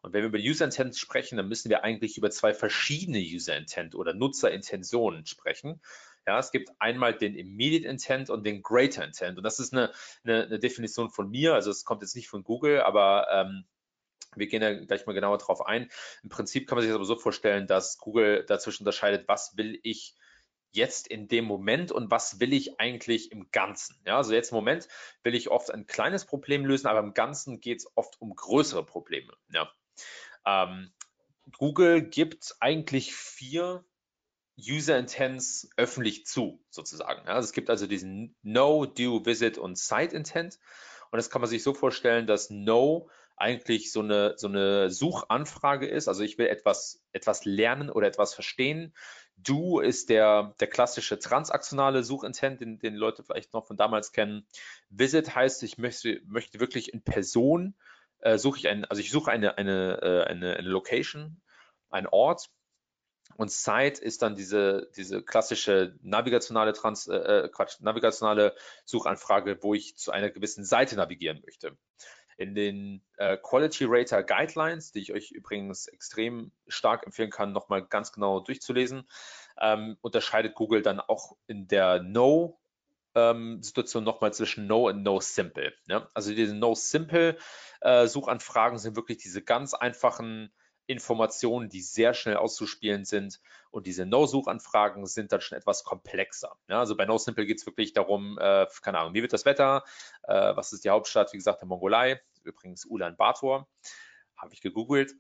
[0.06, 3.58] Und wenn wir über User Intent sprechen, dann müssen wir eigentlich über zwei verschiedene User
[3.58, 5.82] Intent oder Nutzerintentionen sprechen.
[6.28, 9.40] Ja, es gibt einmal den Immediate Intent und den Greater Intent.
[9.40, 9.92] Und das ist eine,
[10.24, 11.56] eine, eine Definition von mir.
[11.56, 13.66] Also es kommt jetzt nicht von Google, aber ähm,
[14.36, 15.90] wir gehen da gleich mal genauer drauf ein.
[16.22, 19.80] Im Prinzip kann man sich das aber so vorstellen, dass Google dazwischen unterscheidet, was will
[19.82, 20.14] ich
[20.70, 24.00] jetzt in dem Moment und was will ich eigentlich im Ganzen?
[24.06, 24.88] Ja, also jetzt im Moment
[25.24, 28.86] will ich oft ein kleines Problem lösen, aber im Ganzen geht es oft um größere
[28.86, 29.34] Probleme.
[29.50, 29.72] Ja.
[30.46, 30.92] Ähm,
[31.58, 33.86] Google gibt eigentlich vier
[34.58, 37.28] User Intents öffentlich zu, sozusagen.
[37.28, 40.60] Also es gibt also diesen No, Do, Visit und Site Intent.
[41.12, 45.88] Und das kann man sich so vorstellen, dass No eigentlich so eine, so eine Suchanfrage
[45.88, 46.08] ist.
[46.08, 48.94] Also ich will etwas, etwas lernen oder etwas verstehen.
[49.38, 54.48] Do ist der, der klassische transaktionale Suchintent, den, den Leute vielleicht noch von damals kennen.
[54.90, 57.76] Visit heißt, ich möchte, möchte wirklich in Person
[58.26, 61.42] äh, suche ich ein, also ich suche eine, eine, äh, eine, eine Location,
[61.90, 62.50] einen Ort
[63.38, 69.76] und Site ist dann diese, diese klassische navigationale Trans, äh, äh, Quatsch, navigationale Suchanfrage, wo
[69.76, 71.78] ich zu einer gewissen Seite navigieren möchte.
[72.38, 77.86] In den äh, Quality Rater Guidelines, die ich euch übrigens extrem stark empfehlen kann, nochmal
[77.86, 79.08] ganz genau durchzulesen,
[79.62, 82.60] ähm, unterscheidet Google dann auch in der No
[83.16, 85.74] ähm, Situation nochmal zwischen No und No Simple.
[85.88, 86.08] Ne?
[86.14, 87.38] Also diese No Simple
[87.82, 90.52] äh, Suchanfragen sind wirklich diese ganz einfachen
[90.88, 93.42] Informationen, die sehr schnell auszuspielen sind.
[93.72, 96.56] Und diese No-Suchanfragen sind dann schon etwas komplexer.
[96.68, 99.46] Ja, also bei No Simple geht es wirklich darum, äh, keine Ahnung, wie wird das
[99.46, 99.84] Wetter?
[100.24, 101.34] Äh, was ist die Hauptstadt?
[101.34, 102.22] Wie gesagt, der Mongolei.
[102.44, 103.68] Übrigens Ulaanbaatar.
[104.38, 105.14] Habe ich gegoogelt.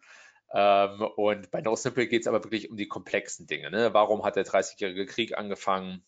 [0.53, 3.71] Ähm, und bei No Simple geht es aber wirklich um die komplexen Dinge.
[3.71, 3.93] Ne?
[3.93, 6.05] Warum hat der 30-jährige Krieg angefangen?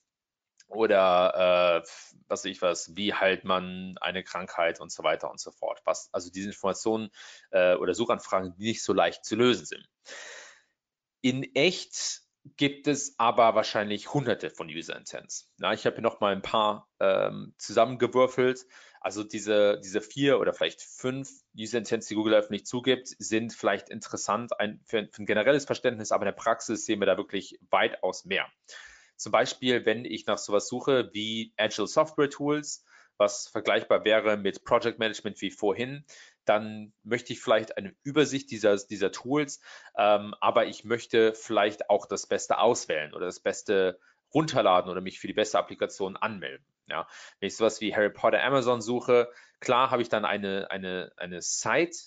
[0.67, 1.87] Oder äh,
[2.27, 5.81] was weiß ich was, wie heilt man eine Krankheit und so weiter und so fort.
[5.85, 7.09] Was, also diese Informationen
[7.51, 9.87] äh, oder Suchanfragen, die nicht so leicht zu lösen sind.
[11.21, 12.21] In echt
[12.55, 15.51] gibt es aber wahrscheinlich hunderte von User Intents.
[15.57, 18.65] Na, ich habe hier noch mal ein paar ähm, zusammengewürfelt.
[19.01, 23.89] Also diese, diese vier oder vielleicht fünf User Intents, die Google öffentlich zugibt, sind vielleicht
[23.89, 27.59] interessant ein, für, für ein generelles Verständnis, aber in der Praxis sehen wir da wirklich
[27.69, 28.47] weitaus mehr.
[29.17, 32.85] Zum Beispiel, wenn ich nach sowas suche wie Agile Software Tools,
[33.17, 36.05] was vergleichbar wäre mit Project Management wie vorhin,
[36.45, 39.59] dann möchte ich vielleicht eine Übersicht dieser, dieser Tools,
[39.97, 43.99] ähm, aber ich möchte vielleicht auch das Beste auswählen oder das Beste
[44.33, 46.65] runterladen oder mich für die beste Applikation anmelden.
[46.89, 47.07] Ja,
[47.39, 51.41] wenn ich sowas wie Harry Potter Amazon suche, klar habe ich dann eine, eine, eine
[51.41, 51.97] Site,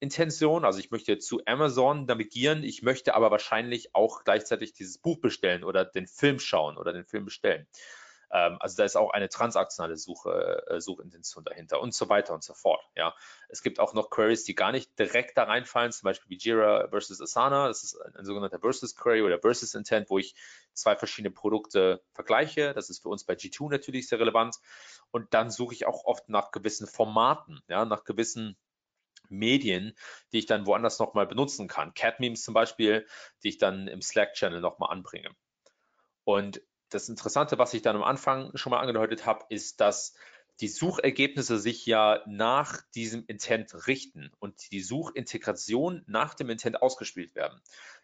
[0.00, 0.64] Intention.
[0.64, 5.64] Also ich möchte zu Amazon navigieren, ich möchte aber wahrscheinlich auch gleichzeitig dieses Buch bestellen
[5.64, 7.66] oder den Film schauen oder den Film bestellen.
[8.30, 12.44] Ähm, also da ist auch eine transaktionale Suche, äh, Suchintention dahinter und so weiter und
[12.44, 12.84] so fort.
[12.94, 13.14] Ja,
[13.48, 16.88] es gibt auch noch Queries, die gar nicht direkt da reinfallen, zum Beispiel wie Jira
[16.88, 17.68] versus Asana.
[17.68, 20.34] Das ist ein, ein sogenannter Versus Query oder Versus Intent, wo ich
[20.74, 22.74] zwei verschiedene Produkte vergleiche.
[22.74, 24.56] Das ist für uns bei G2 natürlich sehr relevant.
[25.10, 28.58] Und dann suche ich auch oft nach gewissen Formaten, ja, nach gewissen
[29.28, 29.96] Medien,
[30.32, 31.94] die ich dann woanders nochmal benutzen kann.
[31.94, 33.06] Cat-Memes zum Beispiel,
[33.42, 35.30] die ich dann im Slack-Channel nochmal anbringe.
[36.24, 40.14] Und das Interessante, was ich dann am Anfang schon mal angedeutet habe, ist, dass
[40.60, 47.34] die Suchergebnisse sich ja nach diesem Intent richten und die Suchintegration nach dem Intent ausgespielt
[47.34, 47.60] werden.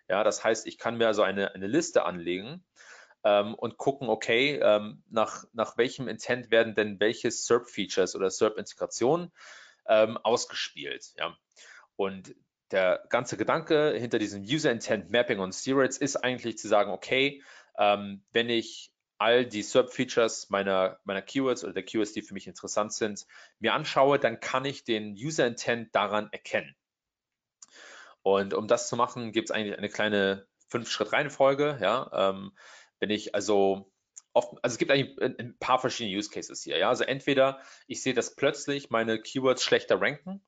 [0.08, 2.64] Ja, das heißt, ich kann mir also eine, eine Liste anlegen
[3.24, 9.32] ähm, und gucken, okay, ähm, nach, nach welchem Intent werden denn welche SERP-Features oder SERP-Integrationen
[9.88, 11.12] ähm, ausgespielt.
[11.16, 11.36] Ja.
[11.96, 12.34] Und
[12.70, 17.42] der ganze Gedanke hinter diesem User Intent Mapping on Steroids ist eigentlich zu sagen, okay,
[17.78, 22.46] ähm, wenn ich all die SERP-Features meiner, meiner Keywords oder der Keywords, die für mich
[22.46, 23.26] interessant sind,
[23.58, 26.74] mir anschaue, dann kann ich den User Intent daran erkennen.
[28.22, 31.78] Und um das zu machen, gibt es eigentlich eine kleine Fünf-Schritt-Reihenfolge.
[31.80, 32.52] Ja, ähm,
[32.98, 33.92] wenn ich also
[34.34, 36.76] oft, also es gibt eigentlich ein, paar verschiedene Use Cases hier.
[36.76, 40.42] Ja, also entweder ich sehe, dass plötzlich meine Keywords schlechter ranken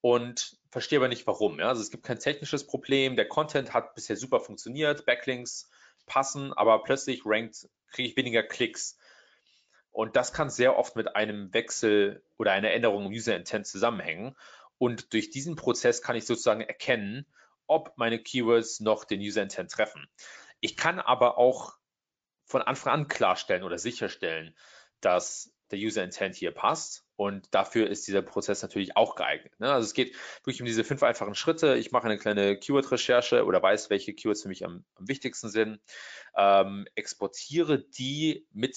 [0.00, 1.58] und verstehe aber nicht warum.
[1.58, 3.16] Ja, also es gibt kein technisches Problem.
[3.16, 5.70] Der Content hat bisher super funktioniert, Backlinks
[6.06, 8.98] passen, aber plötzlich rankt, kriege ich weniger Klicks.
[9.90, 14.36] Und das kann sehr oft mit einem Wechsel oder einer Änderung im User Intent zusammenhängen.
[14.78, 17.26] Und durch diesen Prozess kann ich sozusagen erkennen,
[17.66, 20.08] ob meine Keywords noch den User Intent treffen.
[20.60, 21.77] Ich kann aber auch
[22.48, 24.54] von Anfang an klarstellen oder sicherstellen,
[25.00, 27.04] dass der User Intent hier passt.
[27.16, 29.52] Und dafür ist dieser Prozess natürlich auch geeignet.
[29.58, 29.72] Ne?
[29.72, 31.76] Also es geht wirklich um diese fünf einfachen Schritte.
[31.76, 35.80] Ich mache eine kleine Keyword-Recherche oder weiß, welche Keywords für mich am, am wichtigsten sind.
[36.36, 38.76] Ähm, exportiere die mit,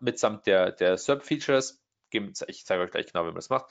[0.00, 1.83] mitsamt der, der SERP-Features
[2.46, 3.66] ich zeige euch gleich genau, wie man das macht.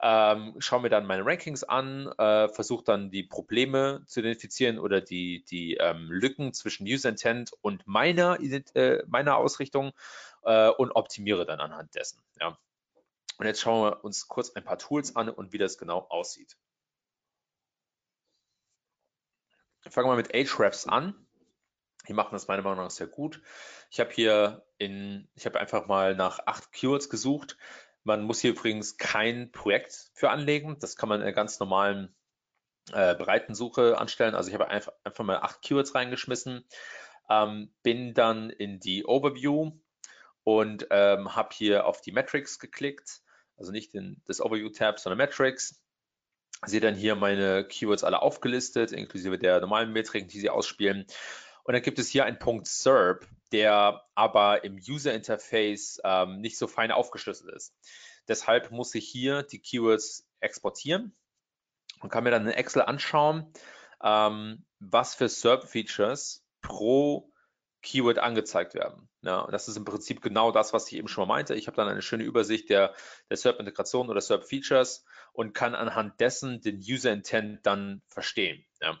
[0.00, 5.00] Ähm, schaue mir dann meine Rankings an, äh, versuche dann die Probleme zu identifizieren oder
[5.00, 9.92] die, die ähm, Lücken zwischen User Intent und meiner, äh, meiner Ausrichtung
[10.42, 12.22] äh, und optimiere dann anhand dessen.
[12.40, 12.58] Ja.
[13.38, 16.56] Und jetzt schauen wir uns kurz ein paar Tools an und wie das genau aussieht.
[19.90, 21.14] Fangen wir mit Ahrefs an.
[22.08, 23.42] Die machen das meiner Meinung nach sehr gut.
[23.90, 27.56] Ich habe hier in, ich habe einfach mal nach acht Keywords gesucht.
[28.06, 30.78] Man muss hier übrigens kein Projekt für anlegen.
[30.78, 32.14] Das kann man in einer ganz normalen
[32.92, 34.36] äh, Breitensuche anstellen.
[34.36, 36.64] Also ich habe einfach, einfach mal acht Keywords reingeschmissen,
[37.28, 39.72] ähm, bin dann in die Overview
[40.44, 43.22] und ähm, habe hier auf die Metrics geklickt.
[43.56, 45.82] Also nicht in das Overview-Tab, sondern Metrics.
[46.64, 51.06] Sehe dann hier meine Keywords alle aufgelistet, inklusive der normalen Metriken, die sie ausspielen.
[51.64, 56.58] Und dann gibt es hier einen Punkt SERP, der aber im User Interface ähm, nicht
[56.58, 57.74] so fein aufgeschlüsselt ist.
[58.28, 61.16] Deshalb muss ich hier die Keywords exportieren
[62.00, 63.52] und kann mir dann in Excel anschauen,
[64.02, 67.32] ähm, was für SERP-Features pro
[67.82, 69.08] Keyword angezeigt werden.
[69.22, 71.54] Ja, und das ist im Prinzip genau das, was ich eben schon mal meinte.
[71.54, 72.94] Ich habe dann eine schöne Übersicht der,
[73.30, 78.64] der SERP-Integration oder SERP-Features und kann anhand dessen den User-Intent dann verstehen.
[78.80, 78.98] Ja.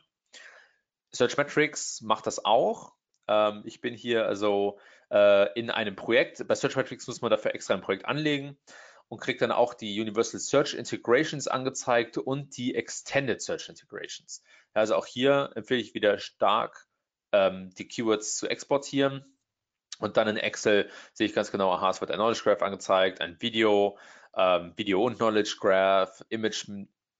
[1.10, 2.94] Searchmetrics macht das auch.
[3.28, 4.78] Ähm, ich bin hier also
[5.10, 6.46] äh, in einem Projekt.
[6.46, 8.56] Bei Searchmetrics muss man dafür extra ein Projekt anlegen
[9.08, 14.42] und kriegt dann auch die Universal Search Integrations angezeigt und die Extended Search Integrations.
[14.74, 16.86] Also auch hier empfehle ich wieder stark,
[17.32, 19.24] ähm, die Keywords zu exportieren.
[19.98, 23.20] Und dann in Excel sehe ich ganz genau, aha, es wird ein Knowledge Graph angezeigt,
[23.22, 23.98] ein Video,
[24.36, 26.68] ähm, Video und Knowledge Graph, Image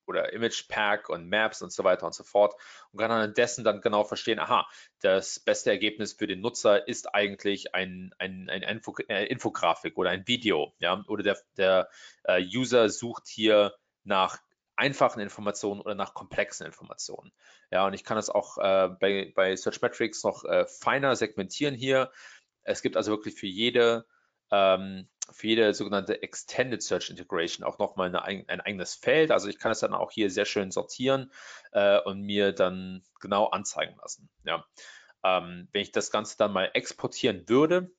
[0.06, 2.54] oder Image Pack und Maps und so weiter und so fort
[2.92, 4.66] und kann dann dessen dann genau verstehen, aha,
[5.00, 10.10] das beste Ergebnis für den Nutzer ist eigentlich ein, ein, ein Info, äh, Infografik oder
[10.10, 11.88] ein Video, ja, oder der, der
[12.24, 14.38] äh, User sucht hier nach
[14.76, 17.32] einfachen Informationen oder nach komplexen Informationen.
[17.70, 22.12] Ja, und ich kann das auch äh, bei, bei Searchmetrics noch äh, feiner segmentieren hier.
[22.62, 24.06] Es gibt also wirklich für jede
[24.50, 29.30] ähm, für jede sogenannte Extended Search Integration auch nochmal eine, ein eigenes Feld.
[29.30, 31.32] Also ich kann es dann auch hier sehr schön sortieren
[31.72, 34.28] äh, und mir dann genau anzeigen lassen.
[34.44, 34.64] Ja.
[35.24, 37.90] Ähm, wenn ich das Ganze dann mal exportieren würde,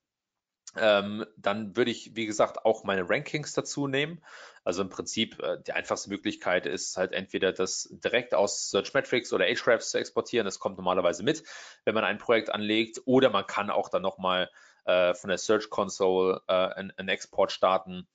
[0.76, 4.24] ähm, dann würde ich, wie gesagt, auch meine Rankings dazu nehmen.
[4.64, 9.46] Also im Prinzip äh, die einfachste Möglichkeit ist halt entweder das direkt aus Searchmetrics oder
[9.46, 10.46] Ahrefs zu exportieren.
[10.46, 11.44] Das kommt normalerweise mit,
[11.86, 13.02] wenn man ein Projekt anlegt.
[13.06, 14.50] Oder man kann auch dann nochmal
[14.88, 18.08] äh, von der Search Console äh, einen Export starten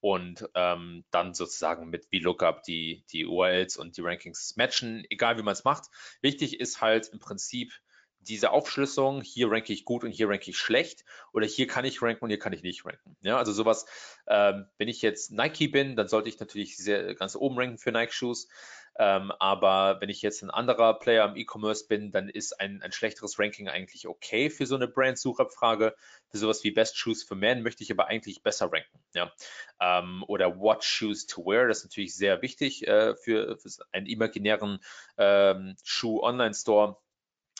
[0.00, 5.42] und ähm, dann sozusagen mit VLOOKUP die, die URLs und die Rankings matchen, egal wie
[5.42, 5.86] man es macht.
[6.20, 7.72] Wichtig ist halt im Prinzip
[8.20, 12.02] diese Aufschlüsselung, hier ranke ich gut und hier ranke ich schlecht oder hier kann ich
[12.02, 13.16] ranken und hier kann ich nicht ranken.
[13.20, 13.86] Ja, also sowas,
[14.26, 17.92] ähm, wenn ich jetzt Nike bin, dann sollte ich natürlich sehr ganz oben ranken für
[17.92, 18.48] Nike-Shoes.
[18.98, 22.92] Ähm, aber wenn ich jetzt ein anderer Player im E-Commerce bin, dann ist ein, ein
[22.92, 25.94] schlechteres Ranking eigentlich okay für so eine Brand-Suchabfrage.
[26.30, 29.00] Für sowas wie Best Shoes for Men möchte ich aber eigentlich besser ranken.
[29.14, 29.32] Ja?
[29.80, 34.06] Ähm, oder What Shoes to Wear, das ist natürlich sehr wichtig äh, für, für einen
[34.06, 34.80] imaginären
[35.18, 36.96] ähm, Schuh-Online-Store.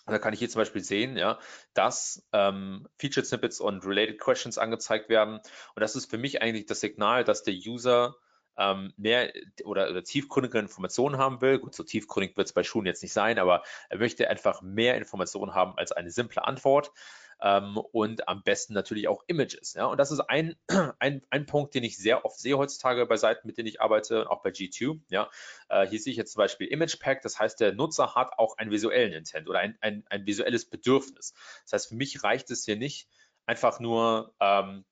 [0.07, 1.41] Da kann ich hier zum Beispiel sehen, ja,
[1.75, 5.39] dass ähm, Featured Snippets und Related Questions angezeigt werden.
[5.39, 8.15] Und das ist für mich eigentlich das Signal, dass der User
[8.59, 9.33] ähm, mehr
[9.65, 11.59] oder, oder tiefgründige Informationen haben will.
[11.59, 14.97] Gut, so tiefgründig wird es bei Schuhen jetzt nicht sein, aber er möchte einfach mehr
[14.97, 16.93] Informationen haben als eine simple Antwort.
[17.41, 19.75] Ähm, und am besten natürlich auch Images.
[19.75, 19.87] Ja?
[19.87, 20.57] Und das ist ein,
[20.99, 24.31] ein, ein Punkt, den ich sehr oft sehe heutzutage bei Seiten, mit denen ich arbeite,
[24.31, 25.01] auch bei G2.
[25.11, 25.31] Ja?
[25.69, 28.57] Äh, hier sehe ich jetzt zum Beispiel Image Pack, das heißt, der Nutzer hat auch
[28.57, 31.35] einen visuellen Intent oder ein, ein, ein visuelles Bedürfnis.
[31.65, 33.09] Das heißt, für mich reicht es hier nicht,
[33.45, 34.85] einfach nur ähm,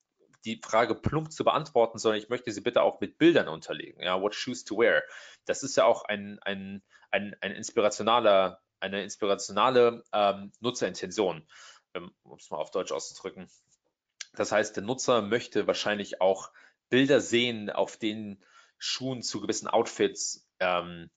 [0.44, 4.02] die Frage plump zu beantworten, sondern ich möchte sie bitte auch mit Bildern unterlegen.
[4.02, 5.02] Ja, what shoes to wear.
[5.46, 11.46] Das ist ja auch ein, ein, ein, ein inspirationaler, eine inspirationale ähm, Nutzerintention,
[11.94, 13.48] ähm, um es mal auf Deutsch auszudrücken.
[14.34, 16.50] Das heißt, der Nutzer möchte wahrscheinlich auch
[16.90, 18.44] Bilder sehen, auf denen
[18.78, 21.10] Schuhen zu gewissen Outfits ähm,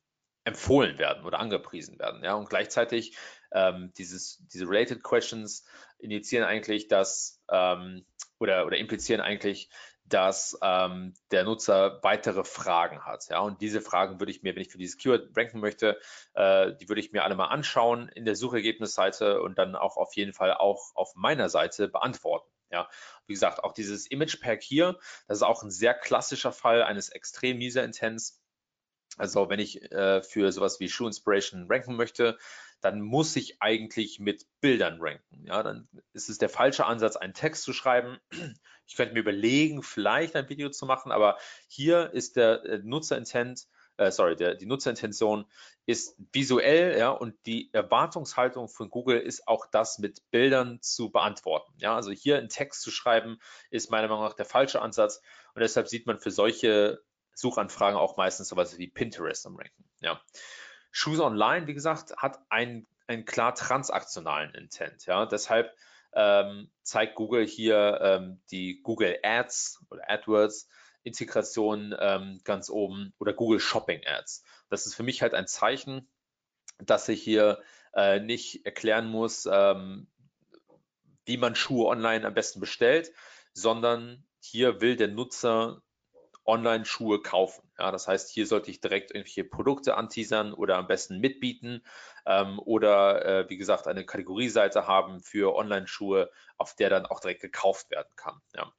[0.43, 2.23] empfohlen werden oder angepriesen werden.
[2.23, 3.17] Ja, und gleichzeitig
[3.51, 5.65] ähm, dieses, diese Related Questions
[6.00, 8.06] initiieren eigentlich, dass ähm,
[8.39, 9.70] oder, oder implizieren eigentlich,
[10.06, 13.28] dass ähm, der Nutzer weitere Fragen hat.
[13.30, 16.00] Ja, und diese Fragen würde ich mir, wenn ich für dieses Keyword ranken möchte,
[16.34, 20.16] äh, die würde ich mir alle mal anschauen in der Suchergebnisseite und dann auch auf
[20.16, 22.50] jeden Fall auch auf meiner Seite beantworten.
[22.70, 22.89] Ja,
[23.28, 27.10] wie gesagt, auch dieses Image Pack hier, das ist auch ein sehr klassischer Fall eines
[27.10, 28.41] extrem User Intents.
[29.18, 32.38] Also wenn ich äh, für sowas wie Shoe Inspiration ranken möchte,
[32.82, 35.43] dann muss ich eigentlich mit Bildern ranken.
[35.45, 38.17] Ja, dann ist es der falsche Ansatz, einen Text zu schreiben.
[38.86, 43.67] Ich könnte mir überlegen, vielleicht ein Video zu machen, aber hier ist der äh, Nutzerintent,
[43.97, 45.45] äh, sorry, der, die Nutzerintention
[45.86, 51.73] ist visuell, ja, und die Erwartungshaltung von Google ist auch das mit Bildern zu beantworten.
[51.78, 53.39] Ja, also hier einen Text zu schreiben,
[53.71, 55.21] ist meiner Meinung nach der falsche Ansatz
[55.53, 57.01] und deshalb sieht man für solche
[57.34, 59.86] Suchanfragen auch meistens sowas wie Pinterest am Ranken.
[60.01, 60.21] Ja.
[60.91, 65.05] Shoes Online, wie gesagt, hat einen, einen klar transaktionalen Intent.
[65.05, 65.75] Ja, deshalb
[66.13, 70.67] ähm, zeigt Google hier ähm, die Google Ads oder AdWords
[71.03, 74.43] Integration ähm, ganz oben oder Google Shopping Ads.
[74.69, 76.09] Das ist für mich halt ein Zeichen,
[76.79, 77.61] dass ich hier
[77.93, 80.07] äh, nicht erklären muss, ähm,
[81.25, 83.11] wie man Schuhe online am besten bestellt,
[83.53, 85.81] sondern hier will der Nutzer
[86.48, 87.70] Online-Schuhe kaufen.
[87.78, 91.84] Ja, das heißt, hier sollte ich direkt irgendwelche Produkte anteasern oder am besten mitbieten
[92.26, 97.41] ähm, oder äh, wie gesagt eine Kategorieseite haben für Online-Schuhe, auf der dann auch direkt
[97.41, 98.41] gekauft werden kann.
[98.56, 98.72] Ja.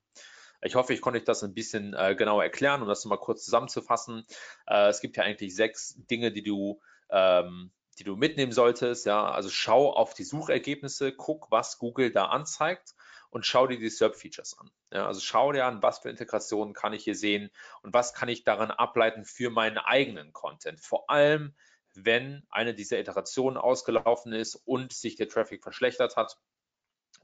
[0.63, 3.45] Ich hoffe, ich konnte euch das ein bisschen äh, genauer erklären, um das mal kurz
[3.45, 4.27] zusammenzufassen.
[4.67, 9.07] Äh, es gibt ja eigentlich sechs Dinge, die du ähm, die du mitnehmen solltest.
[9.07, 12.95] Ja, also schau auf die Suchergebnisse, guck, was Google da anzeigt
[13.31, 14.71] und schau dir die SERP-Features an.
[14.93, 17.51] Ja, also schau dir an, was für Integrationen kann ich hier sehen
[17.83, 20.81] und was kann ich daran ableiten für meinen eigenen Content.
[20.81, 21.55] Vor allem,
[21.95, 26.39] wenn eine dieser Iterationen ausgelaufen ist und sich der Traffic verschlechtert hat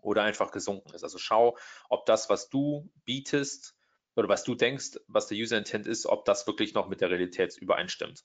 [0.01, 1.05] oder einfach gesunken ist.
[1.05, 1.57] Also schau,
[1.89, 3.75] ob das, was du bietest
[4.17, 7.11] oder was du denkst, was der User Intent ist, ob das wirklich noch mit der
[7.11, 8.25] Realität übereinstimmt.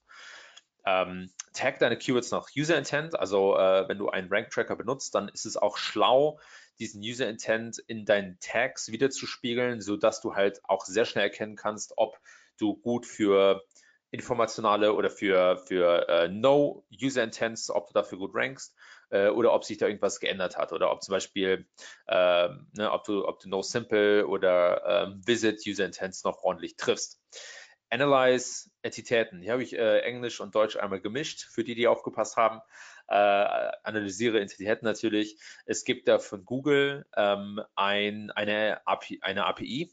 [0.89, 3.19] Ähm, tag deine Keywords nach User Intent.
[3.19, 6.39] Also äh, wenn du einen Rank Tracker benutzt, dann ist es auch schlau,
[6.79, 11.93] diesen User Intent in deinen Tags wiederzuspiegeln, sodass du halt auch sehr schnell erkennen kannst,
[11.97, 12.17] ob
[12.57, 13.63] du gut für
[14.11, 18.75] informationale oder für, für äh, No User Intents, ob du dafür gut rankst
[19.11, 21.67] äh, oder ob sich da irgendwas geändert hat oder ob zum Beispiel,
[22.07, 26.75] äh, ne, ob du, ob du No Simple oder ähm, Visit User Intents noch ordentlich
[26.75, 27.21] triffst.
[27.89, 29.41] Analyze Entitäten.
[29.41, 32.61] Hier habe ich äh, Englisch und Deutsch einmal gemischt, für die, die aufgepasst haben.
[33.07, 33.15] Äh,
[33.83, 35.39] analysiere Entitäten natürlich.
[35.65, 39.91] Es gibt da von Google ähm, ein, eine, API, eine API.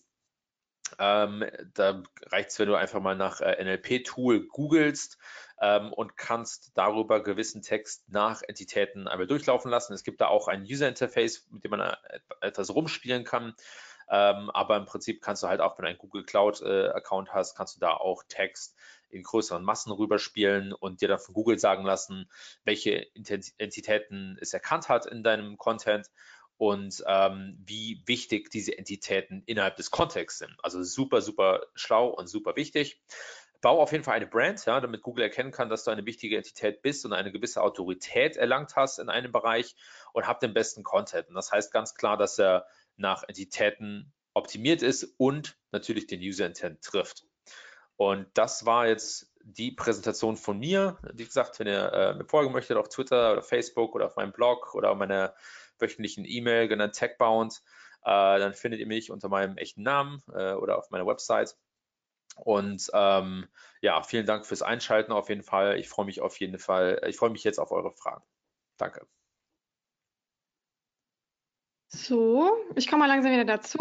[0.99, 1.45] Ähm,
[1.75, 5.19] da reicht es, wenn du einfach mal nach äh, NLP-Tool googelst
[5.61, 9.95] ähm, und kannst darüber gewissen Text nach Entitäten einmal durchlaufen lassen.
[9.95, 11.95] Es gibt da auch ein User-Interface, mit dem man äh,
[12.41, 13.55] etwas rumspielen kann.
[14.09, 17.57] Ähm, aber im Prinzip kannst du halt auch, wenn du einen Google Cloud-Account äh, hast,
[17.57, 18.77] kannst du da auch Text
[19.11, 22.29] in größeren Massen rüberspielen und dir dann von Google sagen lassen,
[22.65, 26.11] welche Entitäten es erkannt hat in deinem Content
[26.59, 30.57] und ähm, wie wichtig diese Entitäten innerhalb des Kontexts sind.
[30.63, 33.01] Also super, super schlau und super wichtig.
[33.61, 36.37] Bau auf jeden Fall eine Brand, ja, damit Google erkennen kann, dass du eine wichtige
[36.37, 39.75] Entität bist und eine gewisse Autorität erlangt hast in einem Bereich
[40.13, 41.29] und hab den besten Content.
[41.29, 42.67] Und das heißt ganz klar, dass er
[42.97, 47.25] nach Entitäten optimiert ist und natürlich den User Intent trifft.
[47.97, 50.99] Und das war jetzt die Präsentation von mir.
[51.15, 54.33] Wie gesagt, wenn ihr äh, mir folgen möchtet auf Twitter oder Facebook oder auf meinem
[54.33, 55.35] Blog oder auf meiner
[55.79, 57.63] wöchentlichen E-Mail genannt TechBound,
[58.03, 61.57] äh, dann findet ihr mich unter meinem echten Namen äh, oder auf meiner Website.
[62.37, 63.49] Und ähm,
[63.81, 65.79] ja, vielen Dank fürs Einschalten auf jeden Fall.
[65.79, 68.25] Ich freue mich auf jeden Fall, ich freue mich jetzt auf eure Fragen.
[68.77, 69.07] Danke.
[71.89, 73.79] So, ich komme mal langsam wieder dazu.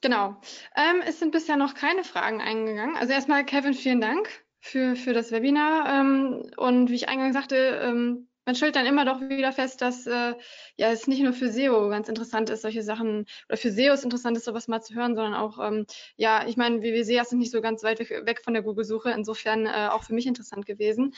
[0.00, 0.36] Genau.
[0.76, 2.96] Ähm, es sind bisher noch keine Fragen eingegangen.
[2.96, 4.28] Also erstmal, Kevin, vielen Dank
[4.60, 5.88] für, für das Webinar.
[5.88, 10.06] Ähm, und wie ich eingangs sagte, ähm, man stellt dann immer doch wieder fest, dass
[10.06, 10.34] äh,
[10.76, 14.36] ja es nicht nur für SEO ganz interessant ist, solche Sachen, oder für SEOs interessant
[14.36, 15.86] ist, sowas mal zu hören, sondern auch, ähm,
[16.16, 19.66] ja, ich meine, WWSEA sind nicht so ganz weit weg, weg von der Google-Suche, insofern
[19.66, 21.14] äh, auch für mich interessant gewesen.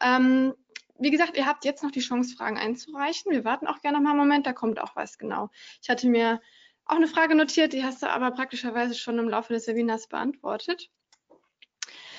[0.00, 0.54] Ähm,
[1.00, 3.32] wie gesagt, ihr habt jetzt noch die Chance, Fragen einzureichen.
[3.32, 5.50] Wir warten auch gerne mal einen Moment, da kommt auch was genau.
[5.82, 6.40] Ich hatte mir
[6.84, 10.90] auch eine Frage notiert, die hast du aber praktischerweise schon im Laufe des Webinars beantwortet.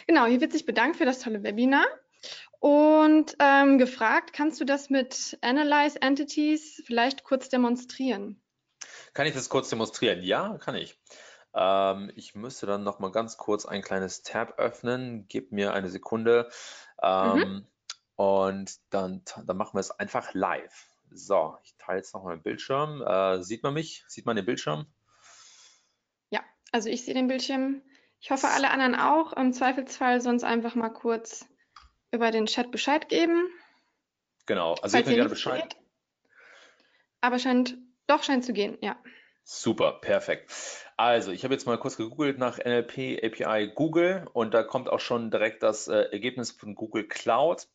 [0.08, 1.86] Genau, hier wird sich bedankt für das tolle Webinar
[2.60, 8.42] und ähm, gefragt, kannst du das mit Analyze Entities vielleicht kurz demonstrieren?
[9.14, 10.22] Kann ich das kurz demonstrieren?
[10.24, 10.98] Ja, kann ich.
[11.54, 15.26] Ähm, ich müsste dann noch mal ganz kurz ein kleines Tab öffnen.
[15.28, 16.50] Gib mir eine Sekunde.
[17.02, 17.68] Ähm, mhm.
[18.22, 20.86] Und dann, dann machen wir es einfach live.
[21.10, 23.02] So, ich teile jetzt noch mal den Bildschirm.
[23.02, 24.04] Äh, sieht man mich?
[24.08, 24.86] Sieht man den Bildschirm?
[26.30, 26.42] Ja,
[26.72, 27.82] also ich sehe den Bildschirm.
[28.20, 29.34] Ich hoffe, alle anderen auch.
[29.34, 31.48] Im Zweifelsfall sonst einfach mal kurz
[32.12, 33.50] über den Chat Bescheid geben.
[34.46, 35.70] Genau, also ihr könnt gerne Bescheid.
[35.70, 35.78] Geht.
[37.22, 38.98] Aber scheint, doch scheint zu gehen, ja.
[39.44, 40.54] Super, perfekt.
[40.96, 45.00] Also, ich habe jetzt mal kurz gegoogelt nach NLP API Google und da kommt auch
[45.00, 47.68] schon direkt das äh, Ergebnis von Google Cloud.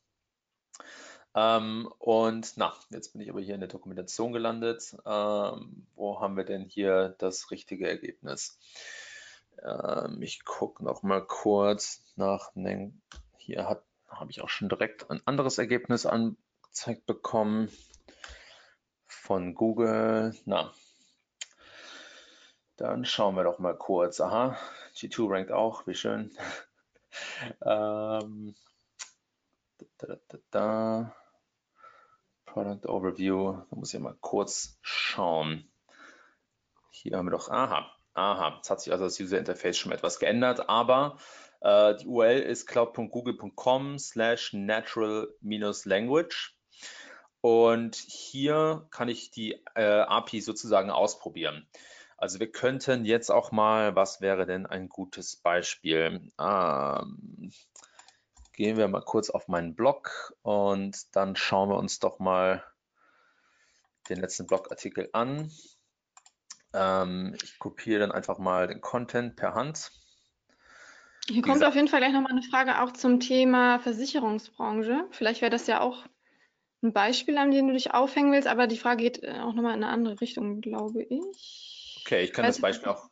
[1.35, 4.97] Ähm, und na, jetzt bin ich aber hier in der Dokumentation gelandet.
[5.05, 8.59] Ähm, wo haben wir denn hier das richtige Ergebnis?
[9.63, 12.53] Ähm, ich gucke noch mal kurz nach.
[13.37, 13.69] Hier
[14.09, 17.71] habe ich auch schon direkt ein anderes Ergebnis angezeigt bekommen
[19.07, 20.35] von Google.
[20.47, 20.73] Na,
[22.77, 24.21] dann schauen wir doch mal kurz.
[24.21, 24.57] Aha,
[24.95, 26.37] G2 rankt auch, wie schön.
[27.63, 28.55] ähm,
[29.99, 31.15] da, da, da.
[32.47, 35.71] Product Overview, da muss ich mal kurz schauen.
[36.91, 40.19] Hier haben wir doch, aha, aha, jetzt hat sich also das User Interface schon etwas
[40.19, 41.19] geändert, aber
[41.61, 46.57] äh, die URL ist cloud.google.com slash natural-language
[47.43, 51.69] und hier kann ich die äh, API sozusagen ausprobieren.
[52.17, 56.33] Also wir könnten jetzt auch mal, was wäre denn ein gutes Beispiel?
[56.41, 57.53] Ähm,
[58.57, 62.65] gehen wir mal kurz auf meinen Blog und dann schauen wir uns doch mal
[64.09, 65.53] den letzten Blogartikel an.
[66.73, 69.93] Ähm, ich kopiere dann einfach mal den Content per Hand.
[71.29, 75.07] Hier kommt auf jeden Fall gleich nochmal eine Frage auch zum Thema Versicherungsbranche.
[75.11, 76.07] Vielleicht wäre das ja auch
[76.83, 79.77] ein Beispiel, an dem du dich aufhängen willst, aber die Frage geht äh, auch nochmal
[79.77, 82.03] in eine andere Richtung, glaube ich.
[82.05, 83.11] Okay, ich kann das Beispiel auch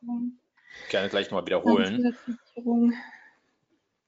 [0.91, 2.17] gerne gleich nochmal wiederholen.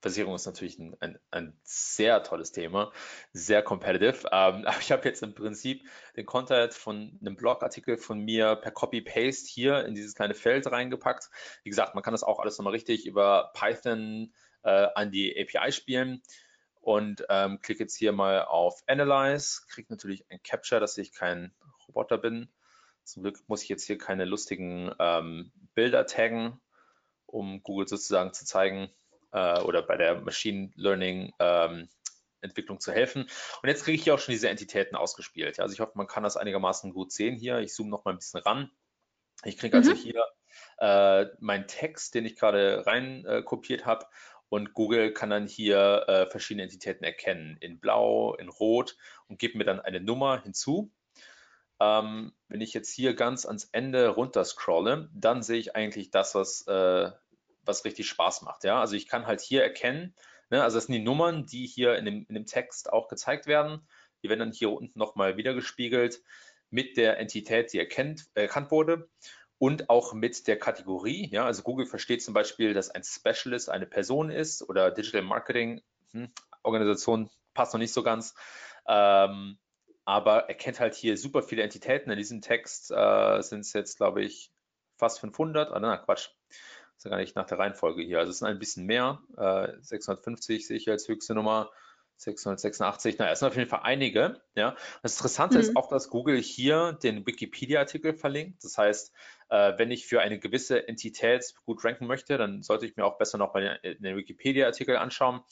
[0.07, 2.93] Versicherung ist natürlich ein, ein, ein, sehr tolles Thema,
[3.33, 4.29] sehr competitive.
[4.31, 5.83] Ähm, aber ich habe jetzt im Prinzip
[6.17, 11.29] den Content von einem Blogartikel von mir per Copy-Paste hier in dieses kleine Feld reingepackt.
[11.65, 14.33] Wie gesagt, man kann das auch alles nochmal richtig über Python
[14.63, 16.23] äh, an die API spielen
[16.81, 21.53] und ähm, klicke jetzt hier mal auf Analyze, kriege natürlich ein Capture, dass ich kein
[21.89, 22.49] Roboter bin.
[23.03, 26.61] Zum Glück muss ich jetzt hier keine lustigen ähm, Bilder taggen,
[27.27, 28.89] um Google sozusagen zu zeigen,
[29.33, 31.89] äh, oder bei der Machine Learning ähm,
[32.41, 33.29] Entwicklung zu helfen.
[33.63, 35.57] Und jetzt kriege ich hier auch schon diese Entitäten ausgespielt.
[35.57, 37.59] Ja, also ich hoffe, man kann das einigermaßen gut sehen hier.
[37.59, 38.71] Ich zoome noch mal ein bisschen ran.
[39.45, 39.97] Ich kriege also mhm.
[39.97, 40.25] hier
[40.79, 44.07] äh, meinen Text, den ich gerade rein äh, kopiert habe.
[44.49, 48.97] Und Google kann dann hier äh, verschiedene Entitäten erkennen, in Blau, in Rot
[49.27, 50.93] und gibt mir dann eine Nummer hinzu.
[51.81, 56.35] Ähm, wenn ich jetzt hier ganz ans Ende runter scrolle, dann sehe ich eigentlich das,
[56.35, 57.11] was äh,
[57.67, 58.65] was richtig Spaß macht.
[58.65, 58.81] Ja?
[58.81, 60.15] Also ich kann halt hier erkennen,
[60.51, 63.47] ne, also das sind die Nummern, die hier in dem, in dem Text auch gezeigt
[63.47, 63.87] werden.
[64.23, 66.23] Die werden dann hier unten nochmal wiedergespiegelt
[66.71, 69.09] mit der Entität, die erkennt, erkannt wurde
[69.59, 71.29] und auch mit der Kategorie.
[71.31, 71.47] Ja?
[71.47, 76.31] Also Google versteht zum Beispiel, dass ein Specialist eine Person ist oder Digital Marketing hm,
[76.63, 78.35] Organisation passt noch nicht so ganz.
[78.87, 79.59] Ähm,
[80.05, 82.11] aber erkennt halt hier super viele Entitäten.
[82.11, 84.53] In diesem Text äh, sind es jetzt, glaube ich,
[84.97, 85.73] fast 500.
[85.73, 86.31] Ah, na, Quatsch
[86.97, 88.19] ist gar nicht nach der Reihenfolge hier.
[88.19, 89.21] Also es sind ein bisschen mehr.
[89.37, 91.71] Äh, 650 sehe ich als höchste Nummer.
[92.19, 94.41] 686, naja, es sind auf jeden Fall einige.
[94.55, 94.75] Ja.
[95.03, 95.61] Das Interessante mhm.
[95.61, 98.65] ist auch, dass Google hier den Wikipedia-Artikel verlinkt.
[98.65, 99.13] Das heißt,
[99.51, 103.19] äh, wenn ich für eine gewisse Entität gut ranken möchte, dann sollte ich mir auch
[103.19, 105.43] besser noch mal den, den Wikipedia-Artikel anschauen.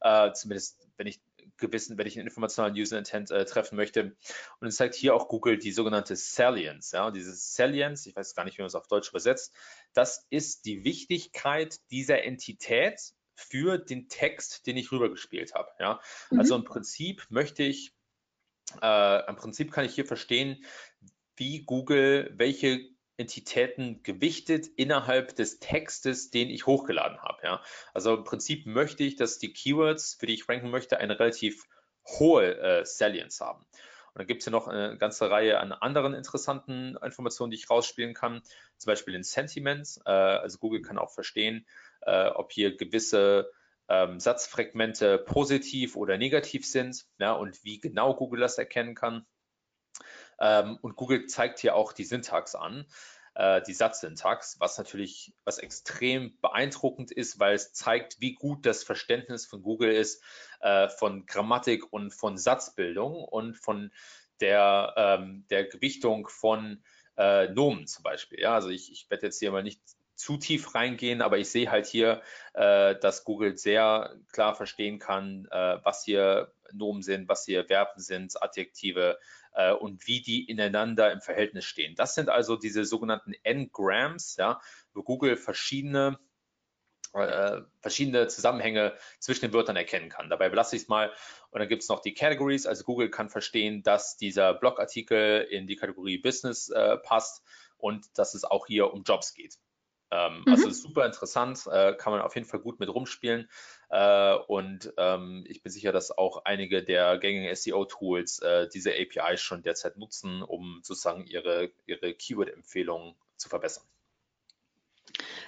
[0.00, 1.20] Äh, zumindest, wenn ich
[1.58, 4.16] gewissen, wenn ich einen informationalen User Intent äh, treffen möchte.
[4.60, 6.92] Und es zeigt hier auch Google die sogenannte Salience.
[6.92, 9.54] Ja, und diese Salience, ich weiß gar nicht, wie man es auf Deutsch übersetzt,
[9.92, 13.00] das ist die Wichtigkeit dieser Entität
[13.34, 15.70] für den Text, den ich rübergespielt habe.
[15.78, 16.00] Ja,
[16.30, 16.40] mhm.
[16.40, 17.92] also im Prinzip möchte ich,
[18.82, 20.64] äh, im Prinzip kann ich hier verstehen,
[21.36, 22.80] wie Google welche
[23.18, 27.38] Entitäten gewichtet innerhalb des Textes, den ich hochgeladen habe.
[27.42, 27.62] Ja?
[27.92, 31.64] Also im Prinzip möchte ich, dass die Keywords, für die ich ranken möchte, eine relativ
[32.06, 33.66] hohe äh, Salience haben.
[34.18, 37.68] Und dann gibt es ja noch eine ganze Reihe an anderen interessanten Informationen, die ich
[37.68, 38.40] rausspielen kann,
[38.76, 40.00] zum Beispiel in Sentiments.
[40.06, 41.66] Äh, also Google kann auch verstehen,
[42.02, 43.50] äh, ob hier gewisse
[43.88, 49.26] ähm, Satzfragmente positiv oder negativ sind ja, und wie genau Google das erkennen kann.
[50.40, 52.86] Ähm, und Google zeigt hier auch die Syntax an.
[53.38, 58.82] äh, die Satzsyntax, was natürlich was extrem beeindruckend ist, weil es zeigt, wie gut das
[58.82, 60.22] Verständnis von Google ist
[60.60, 63.92] äh, von Grammatik und von Satzbildung und von
[64.40, 66.82] der, ähm, der Gewichtung von
[67.16, 68.40] äh, Nomen zum Beispiel.
[68.40, 69.80] Ja, also ich, ich werde jetzt hier mal nicht
[70.16, 72.22] zu tief reingehen, aber ich sehe halt hier,
[72.54, 78.00] äh, dass Google sehr klar verstehen kann, äh, was hier Nomen sind, was hier Verben
[78.00, 79.18] sind, Adjektive
[79.58, 81.96] äh, und wie die ineinander im Verhältnis stehen.
[81.96, 84.60] Das sind also diese sogenannten N-Grams, ja,
[84.94, 86.18] wo Google verschiedene
[87.14, 90.28] äh, verschiedene Zusammenhänge zwischen den Wörtern erkennen kann.
[90.30, 91.10] Dabei belasse ich es mal.
[91.50, 92.66] Und dann gibt es noch die Categories.
[92.66, 97.42] Also Google kann verstehen, dass dieser Blogartikel in die Kategorie Business äh, passt
[97.78, 99.56] und dass es auch hier um Jobs geht.
[100.10, 100.52] Ähm, mhm.
[100.52, 103.48] Also super interessant, äh, kann man auf jeden Fall gut mit rumspielen.
[103.90, 109.40] Äh, und ähm, ich bin sicher, dass auch einige der gängigen SEO-Tools äh, diese APIs
[109.40, 113.84] schon derzeit nutzen, um sozusagen ihre, ihre Keyword-Empfehlungen zu verbessern.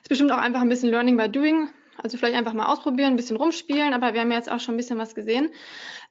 [0.03, 1.68] Ist bestimmt auch einfach ein bisschen Learning by Doing.
[2.03, 4.78] Also vielleicht einfach mal ausprobieren, ein bisschen rumspielen, aber wir haben jetzt auch schon ein
[4.78, 5.53] bisschen was gesehen.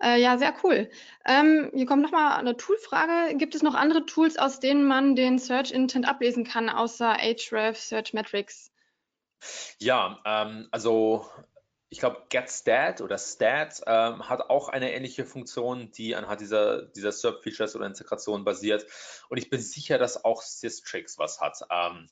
[0.04, 0.88] Äh, ja, sehr cool.
[1.26, 3.36] Ähm, hier kommt nochmal eine Toolfrage.
[3.38, 7.90] Gibt es noch andere Tools, aus denen man den Search Intent ablesen kann, außer Ahrefs,
[7.90, 8.72] Search Metrics?
[9.80, 11.26] Ja, ähm, also
[11.90, 17.12] ich glaube, GetStat oder Stat ähm, hat auch eine ähnliche Funktion, die anhand dieser, dieser
[17.12, 18.86] SERP-Features oder Integration basiert.
[19.30, 21.62] Und ich bin sicher, dass auch Systrix was hat.
[21.72, 22.08] Ähm,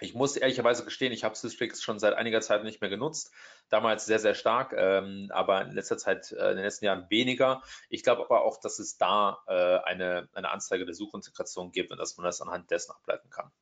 [0.00, 3.30] ich muss ehrlicherweise gestehen, ich habe Systrix schon seit einiger Zeit nicht mehr genutzt.
[3.68, 7.62] Damals sehr, sehr stark, ähm, aber in letzter Zeit, äh, in den letzten Jahren weniger.
[7.90, 11.98] Ich glaube aber auch, dass es da äh, eine, eine Anzeige der Suchintegration gibt und
[11.98, 13.52] dass man das anhand dessen ableiten kann.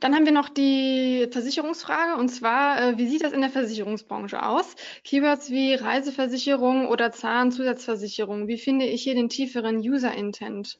[0.00, 4.42] Dann haben wir noch die Versicherungsfrage und zwar, äh, wie sieht das in der Versicherungsbranche
[4.44, 4.74] aus?
[5.04, 8.48] Keywords wie Reiseversicherung oder Zahnzusatzversicherung.
[8.48, 10.78] Wie finde ich hier den tieferen User-Intent?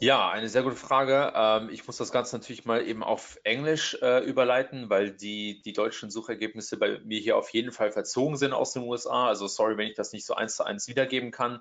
[0.00, 1.32] Ja, eine sehr gute Frage.
[1.34, 5.72] Ähm, ich muss das Ganze natürlich mal eben auf Englisch äh, überleiten, weil die, die
[5.72, 9.26] deutschen Suchergebnisse bei mir hier auf jeden Fall verzogen sind aus den USA.
[9.26, 11.60] Also sorry, wenn ich das nicht so eins zu eins wiedergeben kann.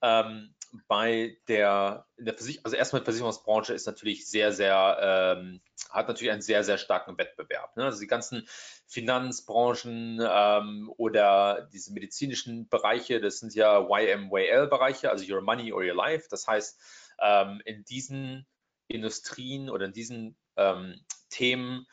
[0.00, 0.54] Ähm,
[0.88, 5.60] bei der, der Versich also erstmal Versicherungsbranche ist natürlich sehr, sehr, ähm,
[5.90, 7.76] hat natürlich einen sehr, sehr starken Wettbewerb.
[7.76, 7.84] Ne?
[7.84, 8.48] Also die ganzen
[8.86, 15.94] Finanzbranchen ähm, oder diese medizinischen Bereiche, das sind ja YMWL-Bereiche, also Your Money or Your
[15.94, 16.28] Life.
[16.30, 16.80] Das heißt,
[17.20, 18.46] ähm, in diesen
[18.88, 21.86] Industrien oder in diesen ähm, Themen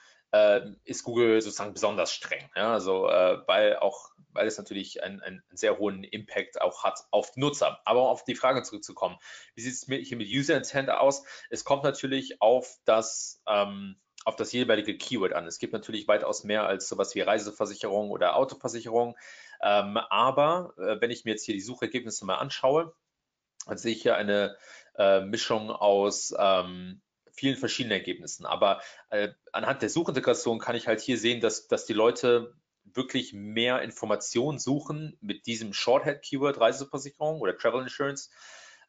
[0.84, 2.50] ist Google sozusagen besonders streng.
[2.56, 2.74] Ja?
[2.74, 7.36] Also äh, weil auch, weil es natürlich einen, einen, sehr hohen Impact auch hat auf
[7.36, 7.80] Nutzer.
[7.86, 9.18] Aber um auf die Frage zurückzukommen,
[9.56, 11.24] wie sieht es hier mit User Intent aus?
[11.50, 15.48] Es kommt natürlich auf das ähm, auf das jeweilige Keyword an.
[15.48, 19.18] Es gibt natürlich weitaus mehr als sowas wie Reiseversicherung oder Autoversicherung.
[19.62, 22.94] Ähm, aber äh, wenn ich mir jetzt hier die Suchergebnisse mal anschaue,
[23.66, 24.58] dann sehe ich hier eine
[24.98, 27.02] äh, Mischung aus ähm,
[27.40, 28.46] vielen verschiedenen Ergebnissen.
[28.46, 33.34] Aber äh, anhand der Suchintegration kann ich halt hier sehen, dass, dass die Leute wirklich
[33.34, 38.30] mehr Informationen suchen mit diesem Shorthead-Keyword Reiseversicherung oder Travel Insurance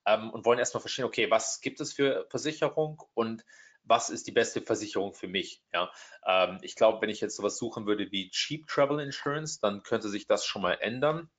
[0.07, 3.44] ähm, und wollen erstmal verstehen, okay, was gibt es für Versicherung und
[3.84, 5.62] was ist die beste Versicherung für mich?
[5.72, 5.90] Ja,
[6.26, 10.09] ähm, ich glaube, wenn ich jetzt sowas suchen würde wie Cheap Travel Insurance, dann könnte
[10.09, 11.30] sich das schon mal ändern.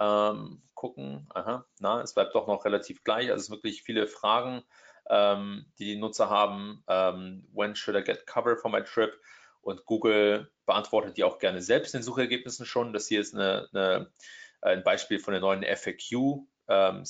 [0.00, 3.30] Ähm, gucken, aha, na, es bleibt doch noch relativ gleich.
[3.30, 4.62] Also wirklich viele Fragen,
[5.10, 6.82] ähm, die die Nutzer haben.
[6.88, 9.18] Ähm, when should I get cover for my trip?
[9.60, 12.92] Und Google beantwortet die auch gerne selbst in den Suchergebnissen schon.
[12.92, 14.12] Das hier ist eine, eine,
[14.60, 17.04] ein Beispiel von den neuen FAQ ähm.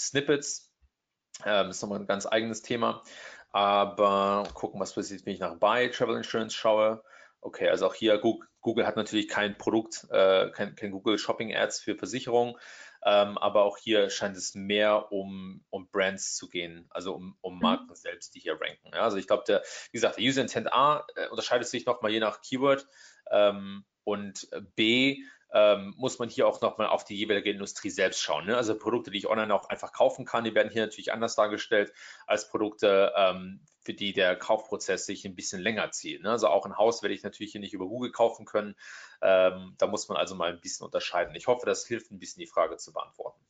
[1.45, 3.03] Ähm, das ist nochmal ein ganz eigenes Thema.
[3.51, 7.03] Aber gucken, was passiert, wenn ich nach Buy Travel Insurance schaue.
[7.41, 11.55] Okay, also auch hier Google, Google hat natürlich kein Produkt, äh, kein, kein, Google Shopping
[11.55, 12.57] Ads für Versicherungen,
[13.05, 17.57] ähm, aber auch hier scheint es mehr um, um Brands zu gehen, also um, um
[17.57, 17.61] mhm.
[17.61, 17.95] Marken mhm.
[17.95, 18.91] selbst, die hier ranken.
[18.93, 22.13] Ja, also ich glaube, der, wie gesagt, der User Intent A äh, unterscheidet sich nochmal
[22.13, 22.87] je nach Keyword
[23.31, 25.19] ähm, und B
[25.55, 28.47] ähm, muss man hier auch nochmal auf die jeweilige Industrie selbst schauen.
[28.47, 28.57] Ne?
[28.57, 31.93] Also Produkte, die ich online auch einfach kaufen kann, die werden hier natürlich anders dargestellt
[32.27, 36.23] als Produkte, ähm, für die der Kaufprozess sich ein bisschen länger zieht.
[36.23, 36.31] Ne?
[36.31, 38.75] Also auch ein Haus werde ich natürlich hier nicht über Google kaufen können.
[39.23, 41.35] Ähm, da muss man also mal ein bisschen unterscheiden.
[41.37, 43.41] Ich hoffe, das hilft ein bisschen, die Frage zu beantworten.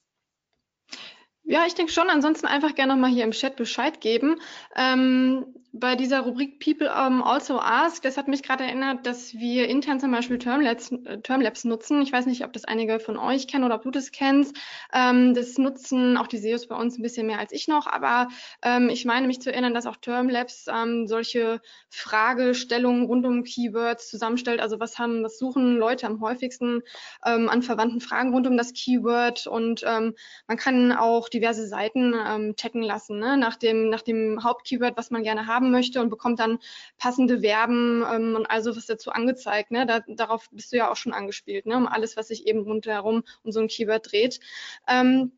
[1.46, 2.08] Ja, ich denke schon.
[2.08, 4.36] Ansonsten einfach gerne nochmal hier im Chat Bescheid geben.
[4.76, 5.44] Ähm,
[5.76, 9.98] bei dieser Rubrik People um, also ask, das hat mich gerade erinnert, dass wir intern
[9.98, 12.00] zum Beispiel Termlabs, äh, Termlabs nutzen.
[12.00, 14.56] Ich weiß nicht, ob das einige von euch kennen oder ob du das kennst.
[14.92, 18.28] Ähm, das nutzen auch die SEOs bei uns ein bisschen mehr als ich noch, aber
[18.62, 24.08] ähm, ich meine mich zu erinnern, dass auch Termlabs ähm, solche Fragestellungen rund um Keywords
[24.08, 24.60] zusammenstellt.
[24.60, 26.82] Also was haben, was suchen Leute am häufigsten
[27.26, 30.14] ähm, an verwandten Fragen rund um das Keyword und ähm,
[30.46, 33.36] man kann auch diverse Seiten ähm, checken lassen ne?
[33.36, 36.58] nach dem nach dem Hauptkeyword, was man gerne haben möchte und bekommt dann
[36.96, 39.70] passende Verben ähm, und also was dazu angezeigt.
[39.70, 39.86] Ne?
[39.86, 41.76] Da, darauf bist du ja auch schon angespielt, ne?
[41.76, 44.40] um alles, was sich eben rundherum um so ein Keyword dreht.
[44.88, 45.32] Ähm,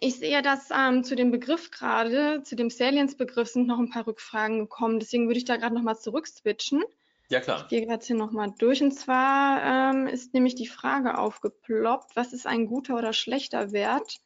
[0.00, 4.06] ich sehe, dass ähm, zu dem Begriff gerade, zu dem Salience-Begriff sind noch ein paar
[4.06, 4.98] Rückfragen gekommen.
[4.98, 6.82] Deswegen würde ich da gerade nochmal zurückswitchen.
[7.28, 7.62] Ja, klar.
[7.62, 8.82] Ich gehe gerade hier nochmal durch.
[8.82, 14.20] Und zwar ähm, ist nämlich die Frage aufgeploppt, was ist ein guter oder schlechter Wert?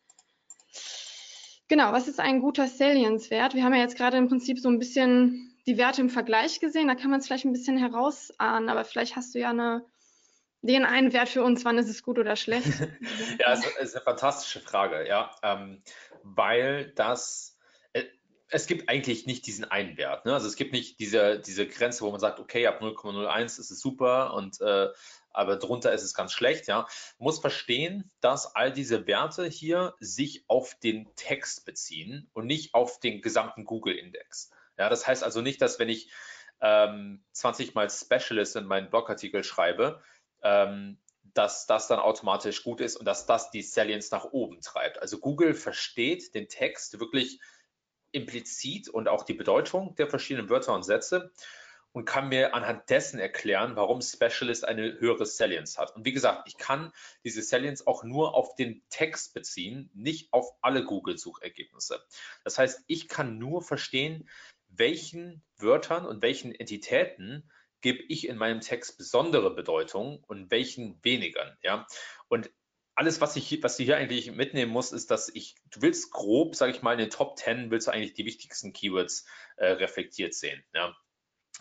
[1.69, 3.55] Genau, was ist ein guter Salience-Wert?
[3.55, 6.89] Wir haben ja jetzt gerade im Prinzip so ein bisschen die Werte im Vergleich gesehen.
[6.89, 9.85] Da kann man es vielleicht ein bisschen herausahnen, aber vielleicht hast du ja eine,
[10.63, 12.67] den einen Wert für uns, wann ist es gut oder schlecht?
[13.39, 15.83] ja, es ist eine fantastische Frage, ja, ähm,
[16.23, 17.59] weil das,
[17.93, 18.05] äh,
[18.49, 20.25] es gibt eigentlich nicht diesen einen Wert.
[20.25, 20.33] Ne?
[20.33, 23.81] Also es gibt nicht diese, diese Grenze, wo man sagt, okay, ab 0,01 ist es
[23.81, 24.89] super und äh,
[25.31, 26.67] aber drunter ist es ganz schlecht.
[26.67, 26.87] Ja,
[27.19, 33.01] muss verstehen, dass all diese Werte hier sich auf den Text beziehen und nicht auf
[33.01, 34.51] den gesamten Google-Index.
[34.79, 36.11] Ja, das heißt also nicht, dass wenn ich
[36.61, 40.03] ähm, 20 mal Specialist in meinen Blogartikel schreibe,
[40.43, 40.99] ähm,
[41.35, 45.01] dass das dann automatisch gut ist und dass das die Salience nach oben treibt.
[45.01, 47.41] Also Google versteht den Text wirklich
[48.11, 51.31] implizit und auch die Bedeutung der verschiedenen Wörter und Sätze
[51.93, 55.95] und kann mir anhand dessen erklären, warum Specialist eine höhere Salience hat.
[55.97, 56.93] Und wie gesagt, ich kann
[57.25, 62.05] diese Salience auch nur auf den Text beziehen, nicht auf alle Google-Suchergebnisse.
[62.45, 64.29] Das heißt, ich kann nur verstehen,
[64.69, 71.57] welchen Wörtern und welchen Entitäten gebe ich in meinem Text besondere Bedeutung und welchen weniger.
[71.63, 71.87] Ja?
[72.29, 72.51] Und
[72.95, 76.57] alles, was ich, was du hier eigentlich mitnehmen musst, ist, dass ich, du willst grob,
[76.57, 79.27] sage ich mal, in den Top 10 willst du eigentlich die wichtigsten Keywords
[79.57, 80.65] äh, reflektiert sehen.
[80.75, 80.97] Ja?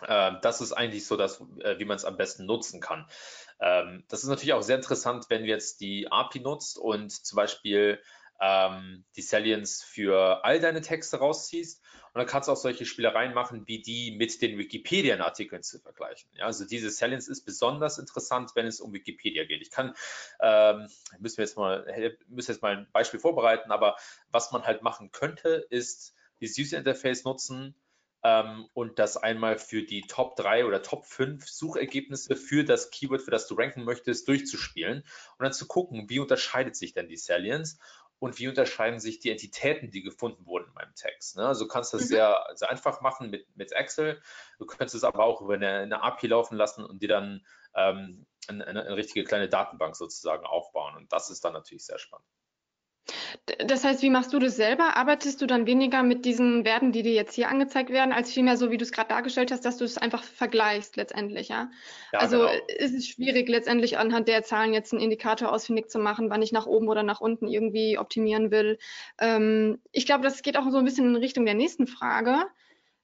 [0.08, 3.08] Ähm, das ist eigentlich so, dass, äh, wie man es am besten nutzen kann.
[3.60, 7.36] Ähm, das ist natürlich auch sehr interessant, wenn du jetzt die API nutzt und zum
[7.36, 8.00] Beispiel
[8.40, 11.82] ähm, die Salience für all deine Texte rausziehst.
[12.14, 16.30] Und dann kannst du auch solche Spielereien machen, wie die mit den Wikipedia-Artikeln zu vergleichen.
[16.34, 19.62] Ja, also diese Salience ist besonders interessant, wenn es um Wikipedia geht.
[19.62, 19.94] Ich kann,
[20.40, 20.88] ähm,
[21.20, 21.86] müssen wir jetzt mal,
[22.28, 23.98] müssen jetzt mal ein Beispiel vorbereiten, aber
[24.32, 27.76] was man halt machen könnte, ist dieses User Interface nutzen,
[28.28, 33.22] ähm, und das einmal für die Top 3 oder Top 5 Suchergebnisse für das Keyword,
[33.22, 34.98] für das du ranken möchtest, durchzuspielen
[35.38, 37.80] und dann zu gucken, wie unterscheidet sich denn die Salience
[38.20, 41.38] und wie unterscheiden sich die Entitäten, die gefunden wurden in meinem Text.
[41.38, 41.48] Ne?
[41.48, 42.08] Also du kannst das mhm.
[42.08, 44.22] sehr, sehr einfach machen mit, mit Excel.
[44.60, 48.26] Du könntest es aber auch über eine, eine API laufen lassen und dir dann ähm,
[48.50, 50.98] eine, eine richtige kleine Datenbank sozusagen aufbauen.
[50.98, 52.28] Und das ist dann natürlich sehr spannend.
[53.66, 54.98] Das heißt, wie machst du das selber?
[54.98, 58.58] Arbeitest du dann weniger mit diesen Werten, die dir jetzt hier angezeigt werden, als vielmehr
[58.58, 61.70] so, wie du es gerade dargestellt hast, dass du es einfach vergleichst letztendlich, ja?
[62.14, 62.52] ja also genau.
[62.78, 66.52] ist es schwierig, letztendlich anhand der Zahlen jetzt einen Indikator ausfindig zu machen, wann ich
[66.52, 68.78] nach oben oder nach unten irgendwie optimieren will.
[69.20, 72.46] Ähm, ich glaube, das geht auch so ein bisschen in Richtung der nächsten Frage.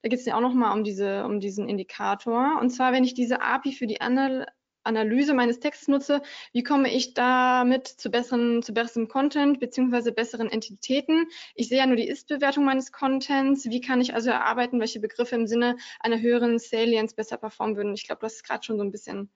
[0.01, 2.59] Da geht es ja auch nochmal um, diese, um diesen Indikator.
[2.59, 4.47] Und zwar, wenn ich diese API für die Anal
[4.83, 6.21] Analyse meines Textes nutze,
[6.51, 11.27] wie komme ich damit zu besseren, zu besserem Content beziehungsweise besseren Entitäten?
[11.55, 13.65] Ich sehe ja nur die Ist-Bewertung meines Contents.
[13.65, 17.93] Wie kann ich also erarbeiten, welche Begriffe im Sinne einer höheren Salience besser performen würden?
[17.93, 19.29] Ich glaube, das ist gerade schon so ein bisschen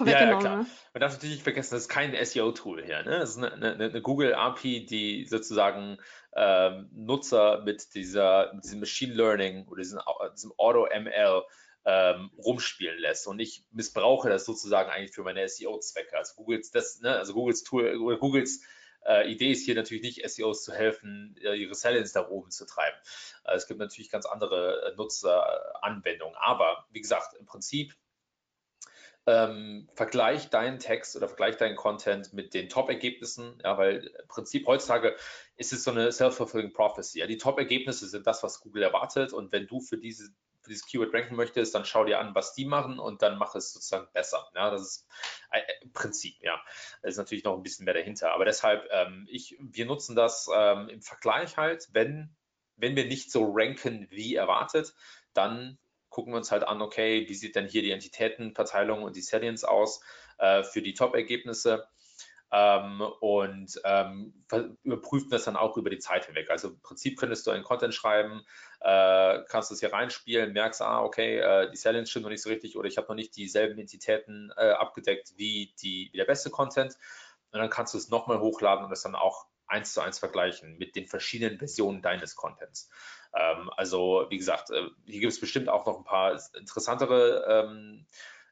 [0.00, 0.56] ja, ja, klar.
[0.58, 0.66] Ne?
[0.92, 3.02] Man darf natürlich nicht vergessen, das ist kein SEO-Tool hier.
[3.02, 3.18] Ne?
[3.18, 5.98] Das ist eine, eine, eine Google API, die sozusagen
[6.34, 10.00] ähm, Nutzer mit, dieser, mit diesem Machine Learning oder diesem,
[10.34, 11.42] diesem Auto-ML
[11.88, 13.26] ähm, rumspielen lässt.
[13.26, 16.18] Und ich missbrauche das sozusagen eigentlich für meine SEO-Zwecke.
[16.18, 18.62] Also Googles, das, ne, also Googles Tool oder Googles
[19.06, 22.66] äh, Idee ist hier natürlich nicht, SEOs zu helfen, äh, ihre Salience nach oben zu
[22.66, 22.96] treiben.
[23.44, 26.36] Äh, es gibt natürlich ganz andere äh, Nutzeranwendungen.
[26.36, 27.94] Aber wie gesagt, im Prinzip
[29.26, 34.66] ähm, vergleich deinen Text oder vergleich deinen Content mit den Top-Ergebnissen, ja, weil im Prinzip
[34.66, 35.16] heutzutage
[35.56, 37.20] ist es so eine self-fulfilling prophecy.
[37.20, 37.26] Ja.
[37.26, 40.28] Die Top-Ergebnisse sind das, was Google erwartet und wenn du für diese
[40.68, 43.54] für dieses Keyword ranken möchtest, dann schau dir an, was die machen und dann mach
[43.54, 44.48] es sozusagen besser.
[44.54, 45.08] Ja, das ist
[45.50, 46.60] ein Prinzip, ja.
[47.02, 48.32] Da ist natürlich noch ein bisschen mehr dahinter.
[48.32, 52.36] Aber deshalb, ähm, ich, wir nutzen das ähm, im Vergleich halt, wenn,
[52.76, 54.94] wenn wir nicht so ranken wie erwartet,
[55.32, 55.78] dann
[56.10, 59.64] gucken wir uns halt an, okay, wie sieht denn hier die Entitätenverteilung und die Salience
[59.64, 60.00] aus
[60.38, 61.88] äh, für die Top-Ergebnisse.
[62.50, 64.44] Ähm, und ähm,
[64.82, 66.50] überprüfen das dann auch über die Zeit hinweg.
[66.50, 68.42] Also im Prinzip könntest du einen Content schreiben,
[68.80, 72.48] äh, kannst es hier reinspielen, merkst, ah, okay, äh, die Salience stimmt noch nicht so
[72.48, 76.50] richtig oder ich habe noch nicht dieselben Entitäten äh, abgedeckt wie, die, wie der beste
[76.50, 76.96] Content.
[77.50, 80.78] Und dann kannst du es nochmal hochladen und es dann auch eins zu eins vergleichen
[80.78, 82.90] mit den verschiedenen Versionen deines Contents.
[83.34, 88.06] Ähm, also, wie gesagt, äh, hier gibt es bestimmt auch noch ein paar interessantere ähm,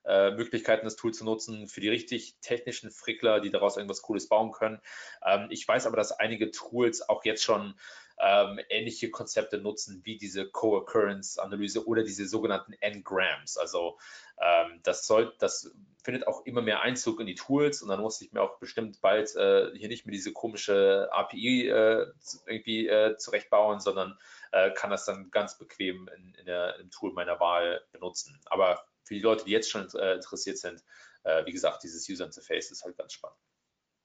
[0.07, 4.29] äh, Möglichkeiten, das Tool zu nutzen für die richtig technischen Frickler, die daraus irgendwas Cooles
[4.29, 4.81] bauen können.
[5.25, 7.75] Ähm, ich weiß aber, dass einige Tools auch jetzt schon
[8.19, 13.59] ähm, ähnliche Konzepte nutzen wie diese Co-Occurrence-Analyse oder diese sogenannten N-Grams.
[13.59, 13.99] Also
[14.41, 15.71] ähm, das soll, das
[16.03, 19.01] findet auch immer mehr Einzug in die Tools und dann muss ich mir auch bestimmt
[19.01, 22.07] bald äh, hier nicht mehr diese komische API äh,
[22.47, 24.17] irgendwie äh, zurechtbauen, sondern
[24.53, 28.41] äh, kann das dann ganz bequem in, in der, im Tool meiner Wahl benutzen.
[28.47, 30.83] Aber für die Leute, die jetzt schon äh, interessiert sind,
[31.25, 33.39] äh, wie gesagt, dieses User Interface ist halt ganz spannend.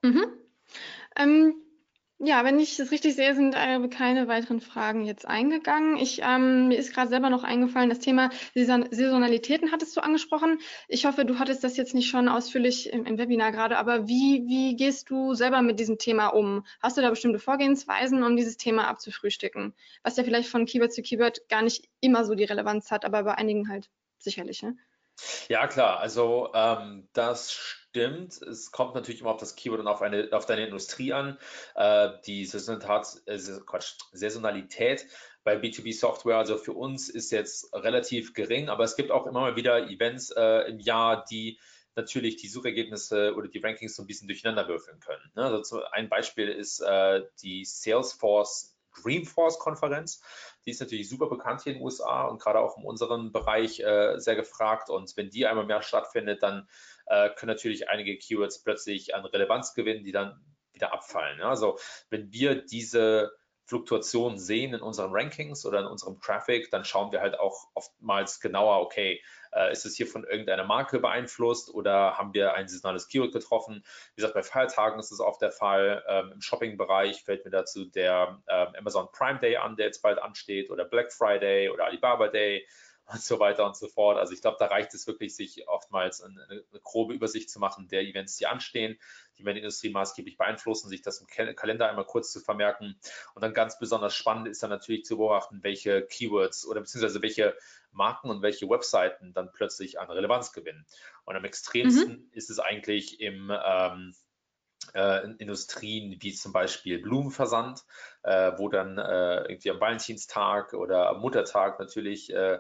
[0.04, 0.26] Mhm.
[1.18, 1.56] Ähm,
[2.24, 5.97] ja, wenn ich das richtig sehe, sind äh, keine weiteren Fragen jetzt eingegangen.
[5.97, 10.60] Ich, ähm, mir ist gerade selber noch eingefallen, das Thema Saison Saisonalitäten hattest du angesprochen.
[10.88, 14.43] Ich hoffe, du hattest das jetzt nicht schon ausführlich im, im, Webinar gerade, aber wie,
[14.45, 16.64] wie gehst du selber mit diesem Thema um?
[16.80, 19.74] Hast du da bestimmte Vorgehensweisen, um dieses Thema abzufrühstücken?
[20.04, 23.24] Was ja vielleicht von Keyword zu Keyword gar nicht immer so die Relevanz hat, aber
[23.24, 23.89] bei einigen halt
[24.20, 24.62] sicherlich.
[24.62, 24.78] Ne?
[25.50, 26.00] Ja, klar.
[26.00, 28.42] Also ähm, das stimmt.
[28.42, 31.38] Es kommt natürlich immer auf das Keyword und auf, eine, auf deine Industrie an.
[31.76, 35.06] Äh, die Saisonalität, äh, Quatsch, Saisonalität
[35.44, 39.56] bei B2B-Software, also für uns ist jetzt relativ gering, aber es gibt auch immer mal
[39.56, 41.60] wieder Events äh, im Jahr, die
[41.96, 45.32] natürlich die Suchergebnisse oder die Rankings so ein bisschen durcheinander würfeln können.
[45.36, 45.44] Ne?
[45.44, 48.71] Also ein Beispiel ist äh, die Salesforce
[49.04, 50.22] Dreamforce-Konferenz.
[50.66, 53.80] Die ist natürlich super bekannt hier in den USA und gerade auch in unserem Bereich
[53.80, 54.89] äh, sehr gefragt.
[54.89, 56.68] Und wenn die einmal mehr stattfindet, dann
[57.08, 60.39] äh, können natürlich einige Keywords plötzlich an Relevanz gewinnen, die dann
[60.74, 61.42] wieder abfallen.
[61.42, 61.78] Also
[62.10, 63.32] wenn wir diese
[63.72, 68.42] Fluktuationen sehen in unseren Rankings oder in unserem Traffic, dann schauen wir halt auch oftmals
[68.42, 73.08] genauer, okay, äh, ist es hier von irgendeiner Marke beeinflusst oder haben wir ein saisonales
[73.08, 73.86] Keyword getroffen?
[74.10, 76.04] Wie gesagt, bei Feiertagen ist das oft der Fall.
[76.06, 80.22] Ähm, Im Shopping-Bereich fällt mir dazu der äh, Amazon Prime Day an, der jetzt bald
[80.22, 82.68] ansteht oder Black Friday oder Alibaba Day
[83.12, 84.18] und so weiter und so fort.
[84.18, 87.88] Also ich glaube, da reicht es wirklich, sich oftmals eine, eine, grobe Übersicht zu machen
[87.88, 88.97] der Events, die anstehen,
[89.38, 92.99] die meine Industrie maßgeblich beeinflussen, sich das im Kalender einmal kurz zu vermerken.
[93.34, 97.55] Und dann ganz besonders spannend ist dann natürlich zu beobachten, welche Keywords oder beziehungsweise welche
[97.91, 100.86] Marken und welche Webseiten dann plötzlich an Relevanz gewinnen.
[101.26, 102.30] Und am extremsten mhm.
[102.32, 104.16] ist es eigentlich im ähm,
[104.93, 107.84] äh, Industrien wie zum Beispiel Blumenversand,
[108.24, 112.59] äh, wo dann äh, irgendwie am Valentinstag oder am Muttertag natürlich äh,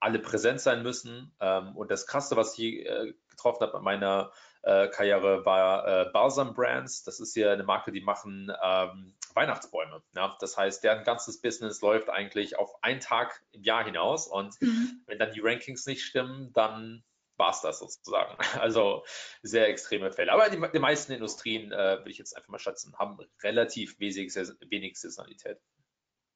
[0.00, 1.32] alle präsent sein müssen.
[1.40, 4.32] Ähm, und das Krasse, was ich äh, getroffen habe bei meiner
[4.62, 7.04] äh, Karriere, war äh, Balsam Brands.
[7.04, 10.02] Das ist ja eine Marke, die machen ähm, Weihnachtsbäume.
[10.16, 10.36] Ja?
[10.40, 14.26] Das heißt, deren ganzes Business läuft eigentlich auf einen Tag im Jahr hinaus.
[14.26, 15.02] Und mhm.
[15.06, 17.04] wenn dann die Rankings nicht stimmen, dann
[17.36, 18.36] war es das sozusagen.
[18.60, 19.04] Also
[19.42, 20.32] sehr extreme Fälle.
[20.32, 24.34] Aber die, die meisten Industrien, äh, würde ich jetzt einfach mal schätzen, haben relativ wenig,
[24.68, 25.58] wenig Saisonalität.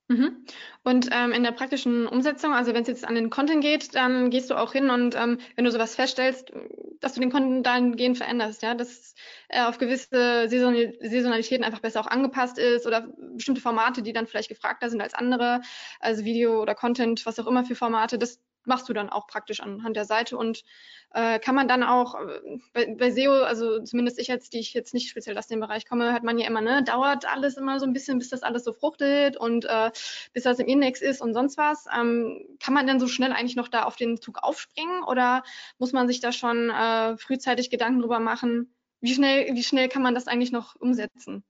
[0.08, 0.44] Mhm.
[0.82, 4.28] Und ähm, in der praktischen Umsetzung, also wenn es jetzt an den Content geht, dann
[4.28, 6.52] gehst du auch hin und ähm, wenn du sowas feststellst,
[7.00, 9.14] dass du den Content dahingehend veränderst, ja, dass
[9.48, 14.50] er auf gewisse Saisonalitäten einfach besser auch angepasst ist oder bestimmte Formate, die dann vielleicht
[14.50, 15.62] gefragter sind als andere,
[16.00, 19.60] also Video oder Content, was auch immer für Formate, das machst du dann auch praktisch
[19.60, 20.64] anhand der Seite und
[21.12, 24.74] äh, kann man dann auch äh, bei, bei, SEO, also zumindest ich jetzt, die ich
[24.74, 27.78] jetzt nicht speziell aus dem Bereich komme, hört man ja immer, ne, dauert alles immer
[27.78, 29.90] so ein bisschen, bis das alles so fruchtet und äh,
[30.32, 31.86] bis das im Index ist und sonst was.
[31.94, 35.44] Ähm, kann man denn so schnell eigentlich noch da auf den Zug aufspringen oder
[35.78, 40.02] muss man sich da schon äh, frühzeitig Gedanken drüber machen, wie schnell, wie schnell kann
[40.02, 41.44] man das eigentlich noch umsetzen?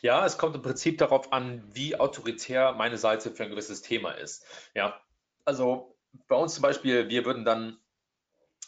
[0.00, 4.12] Ja, es kommt im Prinzip darauf an, wie autoritär meine Seite für ein gewisses Thema
[4.12, 4.44] ist.
[4.74, 5.00] Ja,
[5.44, 7.78] also bei uns zum Beispiel, wir würden dann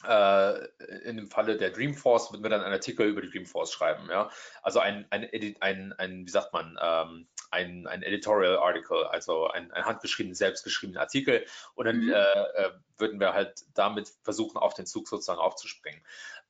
[0.07, 0.66] äh,
[1.05, 4.30] in dem Falle der Dreamforce würden wir dann einen Artikel über die Dreamforce schreiben, ja.
[4.62, 5.28] Also ein, ein,
[5.61, 11.01] ein, ein wie sagt man, ähm, ein, ein Editorial Article, also ein, ein handgeschrieben, selbstgeschriebener
[11.01, 11.44] Artikel.
[11.74, 12.12] Und dann mhm.
[12.12, 16.03] äh, äh, würden wir halt damit versuchen, auf den Zug sozusagen aufzuspringen.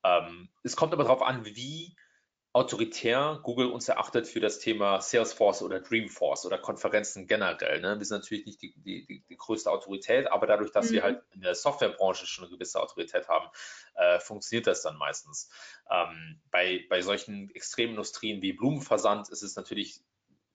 [0.05, 1.97] Ähm, es kommt aber darauf an, wie
[2.53, 7.81] autoritär Google uns erachtet für das Thema Salesforce oder Dreamforce oder Konferenzen generell.
[7.81, 7.97] Ne?
[7.99, 10.95] Wir sind natürlich nicht die, die, die, größte Autorität, aber dadurch, dass mhm.
[10.95, 13.49] wir halt in der Softwarebranche schon eine gewisse Autorität haben,
[13.95, 15.49] äh, funktioniert das dann meistens.
[15.91, 20.01] Ähm, bei, bei solchen extremen Industrien wie Blumenversand ist es natürlich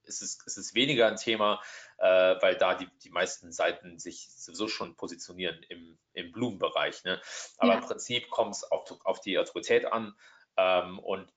[0.03, 1.59] ist es, ist es weniger ein Thema,
[1.97, 7.03] äh, weil da die, die meisten Seiten sich sowieso schon positionieren im, im Blumenbereich.
[7.05, 7.19] Ne?
[7.57, 7.79] Aber ja.
[7.79, 10.15] im Prinzip kommt es auf, auf die Autorität an
[10.57, 11.27] ähm, und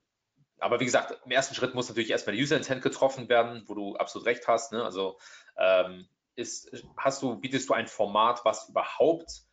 [0.59, 3.75] aber wie gesagt, im ersten Schritt muss natürlich erstmal der User Intent getroffen werden, wo
[3.75, 4.71] du absolut recht hast.
[4.71, 4.83] Ne?
[4.83, 5.17] Also
[5.57, 9.43] ähm, ist, hast du, bietest du ein Format, was überhaupt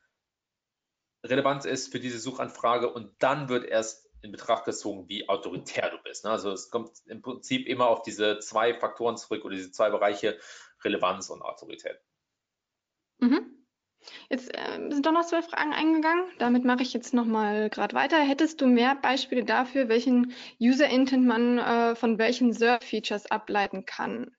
[1.24, 5.98] relevant ist für diese Suchanfrage und dann wird erst in Betracht gezogen, wie autoritär du
[6.02, 6.24] bist.
[6.24, 6.30] Ne?
[6.30, 10.38] Also es kommt im Prinzip immer auf diese zwei Faktoren zurück oder diese zwei Bereiche
[10.82, 12.00] Relevanz und Autorität.
[13.18, 13.65] Mhm.
[14.28, 16.24] Jetzt äh, sind doch noch zwei Fragen eingegangen.
[16.38, 18.18] Damit mache ich jetzt nochmal gerade weiter.
[18.18, 24.30] Hättest du mehr Beispiele dafür, welchen User-Intent man äh, von welchen SERP-Features ableiten kann?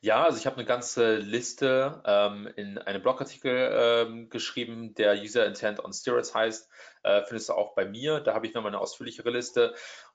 [0.00, 5.46] Ja, also ich habe eine ganze Liste ähm, in einem Blogartikel ähm, geschrieben, der User
[5.46, 6.68] Intent on Steroids heißt.
[7.02, 8.20] Äh, findest du auch bei mir.
[8.20, 9.74] Da habe ich nochmal eine ausführlichere Liste.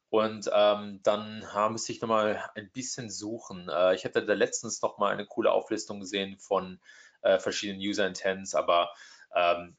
[0.09, 3.69] Und ähm, dann äh, müsste ich nochmal ein bisschen suchen.
[3.69, 6.79] Äh, ich hatte da letztens nochmal eine coole Auflistung gesehen von
[7.21, 8.91] äh, verschiedenen User Intents, aber
[9.35, 9.75] ähm,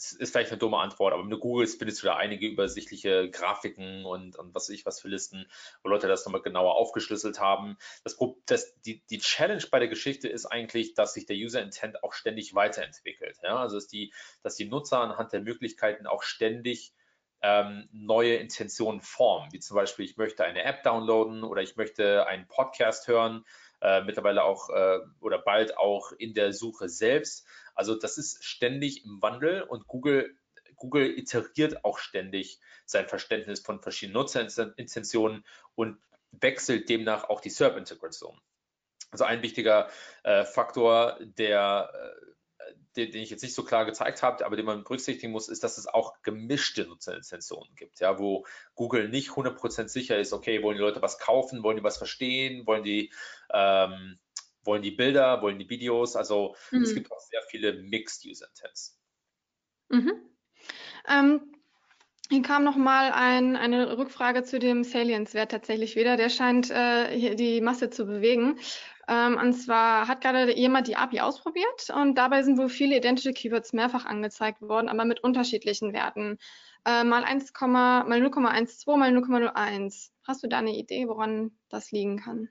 [0.00, 4.06] es ist vielleicht eine dumme Antwort, aber du googelst, findest du da einige übersichtliche Grafiken
[4.06, 5.46] und, und was weiß ich was für Listen,
[5.82, 7.76] wo Leute das nochmal genauer aufgeschlüsselt haben.
[8.02, 8.16] Das,
[8.46, 12.14] das, die, die Challenge bei der Geschichte ist eigentlich, dass sich der User Intent auch
[12.14, 13.36] ständig weiterentwickelt.
[13.42, 13.56] Ja?
[13.56, 14.12] Also dass die,
[14.42, 16.94] dass die Nutzer anhand der Möglichkeiten auch ständig
[17.42, 22.26] ähm, neue Intentionen formen, wie zum Beispiel, ich möchte eine App downloaden oder ich möchte
[22.26, 23.44] einen Podcast hören,
[23.80, 27.46] äh, mittlerweile auch äh, oder bald auch in der Suche selbst.
[27.74, 30.36] Also das ist ständig im Wandel und Google,
[30.76, 35.98] Google iteriert auch ständig sein Verständnis von verschiedenen Nutzerintentionen und
[36.32, 38.38] wechselt demnach auch die SERP-Integration.
[39.10, 39.88] Also ein wichtiger
[40.22, 42.30] äh, Faktor, der äh,
[42.96, 45.62] den, den, ich jetzt nicht so klar gezeigt habe, aber den man berücksichtigen muss, ist,
[45.62, 50.76] dass es auch gemischte Nutzerintentionen gibt, ja, wo Google nicht 100% sicher ist, okay, wollen
[50.76, 53.12] die Leute was kaufen, wollen die was verstehen, wollen die,
[53.52, 54.18] ähm,
[54.62, 56.82] wollen die Bilder, wollen die Videos, also mhm.
[56.82, 58.98] es gibt auch sehr viele Mixed User Intents.
[59.88, 60.12] Mhm.
[61.08, 61.54] Ähm,
[62.30, 66.16] hier kam nochmal ein, eine Rückfrage zu dem Salience-Wert tatsächlich wieder.
[66.16, 68.56] Der scheint äh, die Masse zu bewegen.
[69.10, 73.32] Ähm, und zwar hat gerade jemand die API ausprobiert und dabei sind wohl viele identische
[73.32, 76.38] Keywords mehrfach angezeigt worden, aber mit unterschiedlichen Werten.
[76.86, 80.10] Äh, mal 1, mal 0,12, mal 0,01.
[80.22, 82.48] Hast du da eine Idee, woran das liegen kann?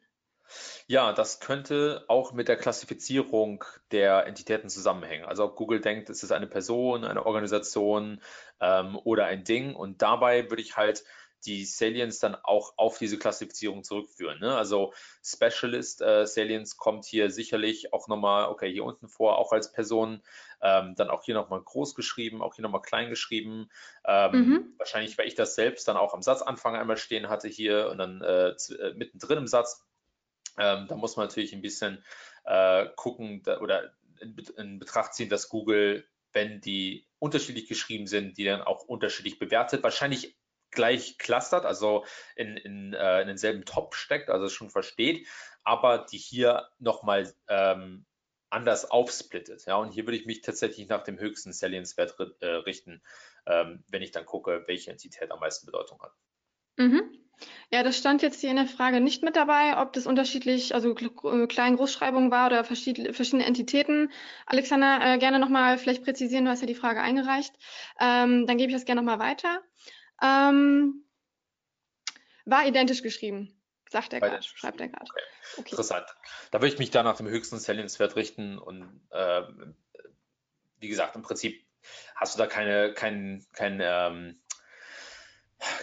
[0.88, 5.26] Ja, das könnte auch mit der Klassifizierung der Entitäten zusammenhängen.
[5.26, 8.22] Also ob Google denkt, es ist eine Person, eine Organisation
[8.60, 9.76] ähm, oder ein Ding.
[9.76, 11.05] Und dabei würde ich halt
[11.46, 14.40] die Salience dann auch auf diese Klassifizierung zurückführen.
[14.40, 14.56] Ne?
[14.56, 19.72] Also Specialist äh, Salience kommt hier sicherlich auch nochmal, okay, hier unten vor, auch als
[19.72, 20.22] Person,
[20.62, 23.70] ähm, dann auch hier nochmal groß geschrieben, auch hier nochmal klein geschrieben.
[24.06, 24.74] Ähm, mhm.
[24.78, 28.22] Wahrscheinlich, weil ich das selbst dann auch am Satzanfang einmal stehen hatte hier und dann
[28.22, 29.86] äh, äh, mittendrin im Satz.
[30.58, 32.04] Ähm, da muss man natürlich ein bisschen
[32.44, 38.38] äh, gucken da, oder in, in Betracht ziehen, dass Google wenn die unterschiedlich geschrieben sind,
[38.38, 39.84] die dann auch unterschiedlich bewertet.
[39.84, 40.38] Wahrscheinlich
[40.72, 42.05] gleich clustert, also
[42.36, 45.28] in, in, äh, in denselben Top steckt, also schon versteht,
[45.63, 48.05] aber die hier nochmal ähm,
[48.49, 49.65] anders aufsplittet.
[49.65, 53.01] Ja, und hier würde ich mich tatsächlich nach dem höchsten Salience-Wert äh, richten,
[53.45, 56.13] ähm, wenn ich dann gucke, welche Entität am meisten Bedeutung hat.
[56.78, 57.20] Mhm.
[57.72, 60.95] Ja, das stand jetzt hier in der Frage nicht mit dabei, ob das unterschiedlich, also
[60.95, 64.11] äh, Klein Großschreibung war oder verschiedene, verschiedene Entitäten.
[64.45, 67.53] Alexander, äh, gerne nochmal vielleicht präzisieren, du hast ja die Frage eingereicht.
[67.99, 69.61] Ähm, dann gebe ich das gerne nochmal weiter.
[70.22, 71.03] Ähm,
[72.45, 73.55] war identisch geschrieben,
[73.89, 75.05] sagt er gerade, schreibt er gerade.
[75.09, 75.22] Okay.
[75.57, 75.70] okay.
[75.72, 76.05] Interessant.
[76.51, 79.43] Da würde ich mich da nach dem höchsten Salience-Wert richten und äh,
[80.80, 81.65] wie gesagt, im Prinzip
[82.15, 84.39] hast du da keine, kein, kein, ähm,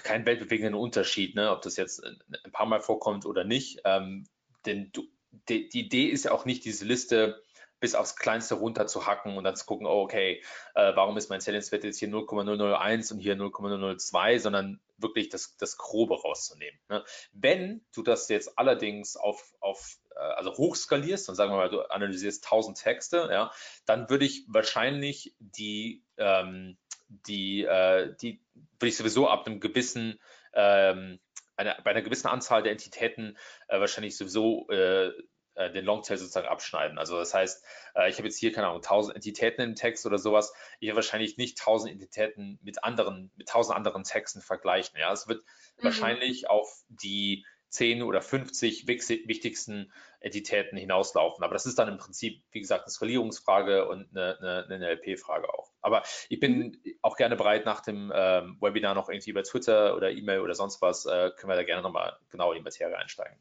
[0.03, 1.51] keinen weltbewegenden Unterschied, ne?
[1.51, 3.80] ob das jetzt ein paar Mal vorkommt oder nicht.
[3.84, 4.26] Ähm,
[4.64, 5.07] denn du,
[5.49, 7.43] die, die Idee ist ja auch nicht, diese Liste
[7.87, 10.43] bis aufs Kleinste runter zu hacken und dann zu gucken, oh, okay,
[10.74, 15.78] äh, warum ist mein Salience-Wert jetzt hier 0,001 und hier 0,002, sondern wirklich das, das
[15.78, 16.80] Grobe rauszunehmen.
[16.89, 17.05] Ne?
[17.30, 21.82] Wenn du das jetzt allerdings auf, auf äh, also hochskalierst und sagen wir mal, du
[21.82, 23.53] analysierst 1000 Texte, ja,
[23.84, 28.43] dann würde ich wahrscheinlich die, ähm, die, äh, die
[28.80, 30.18] würde ich sowieso ab einem gewissen
[30.55, 31.20] ähm,
[31.55, 35.12] eine, bei einer gewissen Anzahl der Entitäten äh, wahrscheinlich sowieso äh,
[35.57, 36.99] äh, den Longtail sozusagen abschneiden.
[36.99, 40.19] Also das heißt, äh, ich habe jetzt hier, keine Ahnung, 1000 Entitäten im Text oder
[40.19, 40.53] sowas.
[40.81, 44.99] Ich werde wahrscheinlich nicht 1000 Entitäten mit anderen, mit 1000 anderen Texten vergleichen.
[44.99, 45.43] Ja, es wird
[45.79, 45.85] mhm.
[45.85, 51.45] wahrscheinlich auf die 10 oder 50 wichtigsten Entitäten hinauslaufen.
[51.45, 55.53] Aber das ist dann im Prinzip, wie gesagt, eine Skalierungsfrage und eine, eine, eine NLP-Frage
[55.53, 55.73] auch.
[55.81, 56.99] Aber ich bin mhm.
[57.03, 60.81] auch gerne bereit, nach dem ähm, Webinar noch irgendwie über Twitter oder E-Mail oder sonst
[60.81, 63.39] was, äh, können wir da gerne nochmal genau in die Materie einsteigen.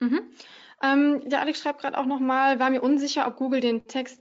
[0.00, 0.30] Mhm.
[0.82, 4.20] Ähm, der Alex schreibt gerade auch nochmal, war mir unsicher, ob Google den Text,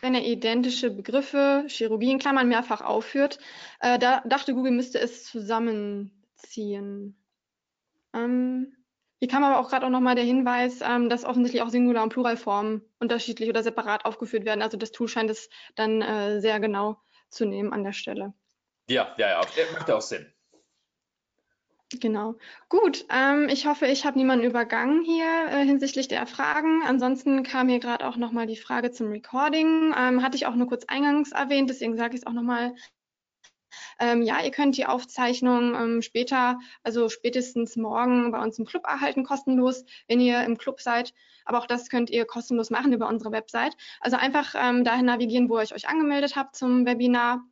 [0.00, 3.38] wenn er identische Begriffe, in Klammern mehrfach aufführt.
[3.80, 7.16] Äh, da dachte Google, müsste es zusammenziehen.
[8.14, 8.76] Ähm,
[9.18, 12.12] hier kam aber auch gerade auch nochmal der Hinweis, ähm, dass offensichtlich auch Singular- und
[12.12, 14.62] Pluralformen unterschiedlich oder separat aufgeführt werden.
[14.62, 18.32] Also das Tool scheint es dann äh, sehr genau zu nehmen an der Stelle.
[18.88, 19.40] Ja, ja, ja,
[19.72, 20.32] macht auch Sinn.
[21.98, 22.36] Genau.
[22.68, 26.82] Gut, ähm, ich hoffe, ich habe niemanden übergangen hier äh, hinsichtlich der Fragen.
[26.86, 29.92] Ansonsten kam hier gerade auch nochmal die Frage zum Recording.
[29.98, 32.74] Ähm, hatte ich auch nur kurz eingangs erwähnt, deswegen sage ich es auch nochmal.
[33.98, 38.84] Ähm, ja, ihr könnt die Aufzeichnung ähm, später, also spätestens morgen bei uns im Club
[38.86, 41.12] erhalten, kostenlos, wenn ihr im Club seid.
[41.44, 43.76] Aber auch das könnt ihr kostenlos machen über unsere Website.
[44.00, 47.42] Also einfach ähm, dahin navigieren, wo ihr euch angemeldet habt zum Webinar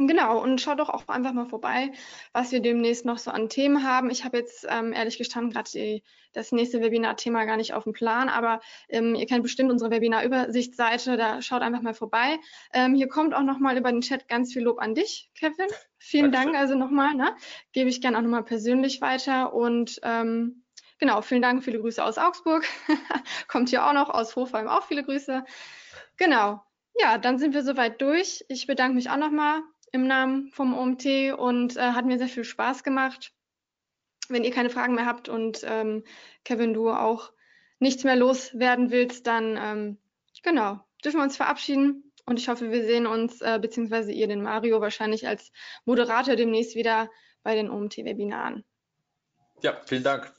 [0.00, 1.90] Genau, und schaut doch auch einfach mal vorbei,
[2.32, 4.10] was wir demnächst noch so an Themen haben.
[4.10, 8.28] Ich habe jetzt ähm, ehrlich gestanden gerade das nächste Webinar-Thema gar nicht auf dem Plan,
[8.28, 12.38] aber ähm, ihr kennt bestimmt unsere Webinar-Übersichtsseite, da schaut einfach mal vorbei.
[12.72, 15.66] Ähm, hier kommt auch nochmal über den Chat ganz viel Lob an dich, Kevin.
[15.98, 16.52] Vielen Dankeschön.
[16.52, 17.34] Dank also nochmal, ne?
[17.72, 20.62] gebe ich gerne auch nochmal persönlich weiter und ähm,
[21.00, 22.64] genau, vielen Dank, viele Grüße aus Augsburg.
[23.48, 25.44] kommt hier auch noch, aus Hofheim auch viele Grüße.
[26.18, 26.62] Genau,
[27.00, 28.44] ja, dann sind wir soweit durch.
[28.48, 29.60] Ich bedanke mich auch nochmal
[29.92, 33.32] im Namen vom OMT und äh, hat mir sehr viel Spaß gemacht.
[34.28, 36.04] Wenn ihr keine Fragen mehr habt und ähm,
[36.44, 37.32] Kevin, du auch
[37.78, 39.98] nichts mehr loswerden willst, dann ähm,
[40.42, 42.12] genau, dürfen wir uns verabschieden.
[42.26, 45.50] Und ich hoffe, wir sehen uns, äh, beziehungsweise ihr den Mario wahrscheinlich als
[45.86, 47.10] Moderator demnächst wieder
[47.42, 48.64] bei den OMT-Webinaren.
[49.62, 50.30] Ja, vielen Dank.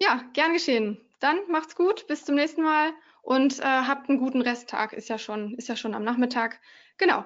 [0.00, 1.00] Ja, gern geschehen.
[1.18, 4.92] Dann macht's gut, bis zum nächsten Mal und äh, habt einen guten Resttag.
[4.92, 6.60] Ist ja schon, ist ja schon am Nachmittag.
[6.96, 7.24] Genau.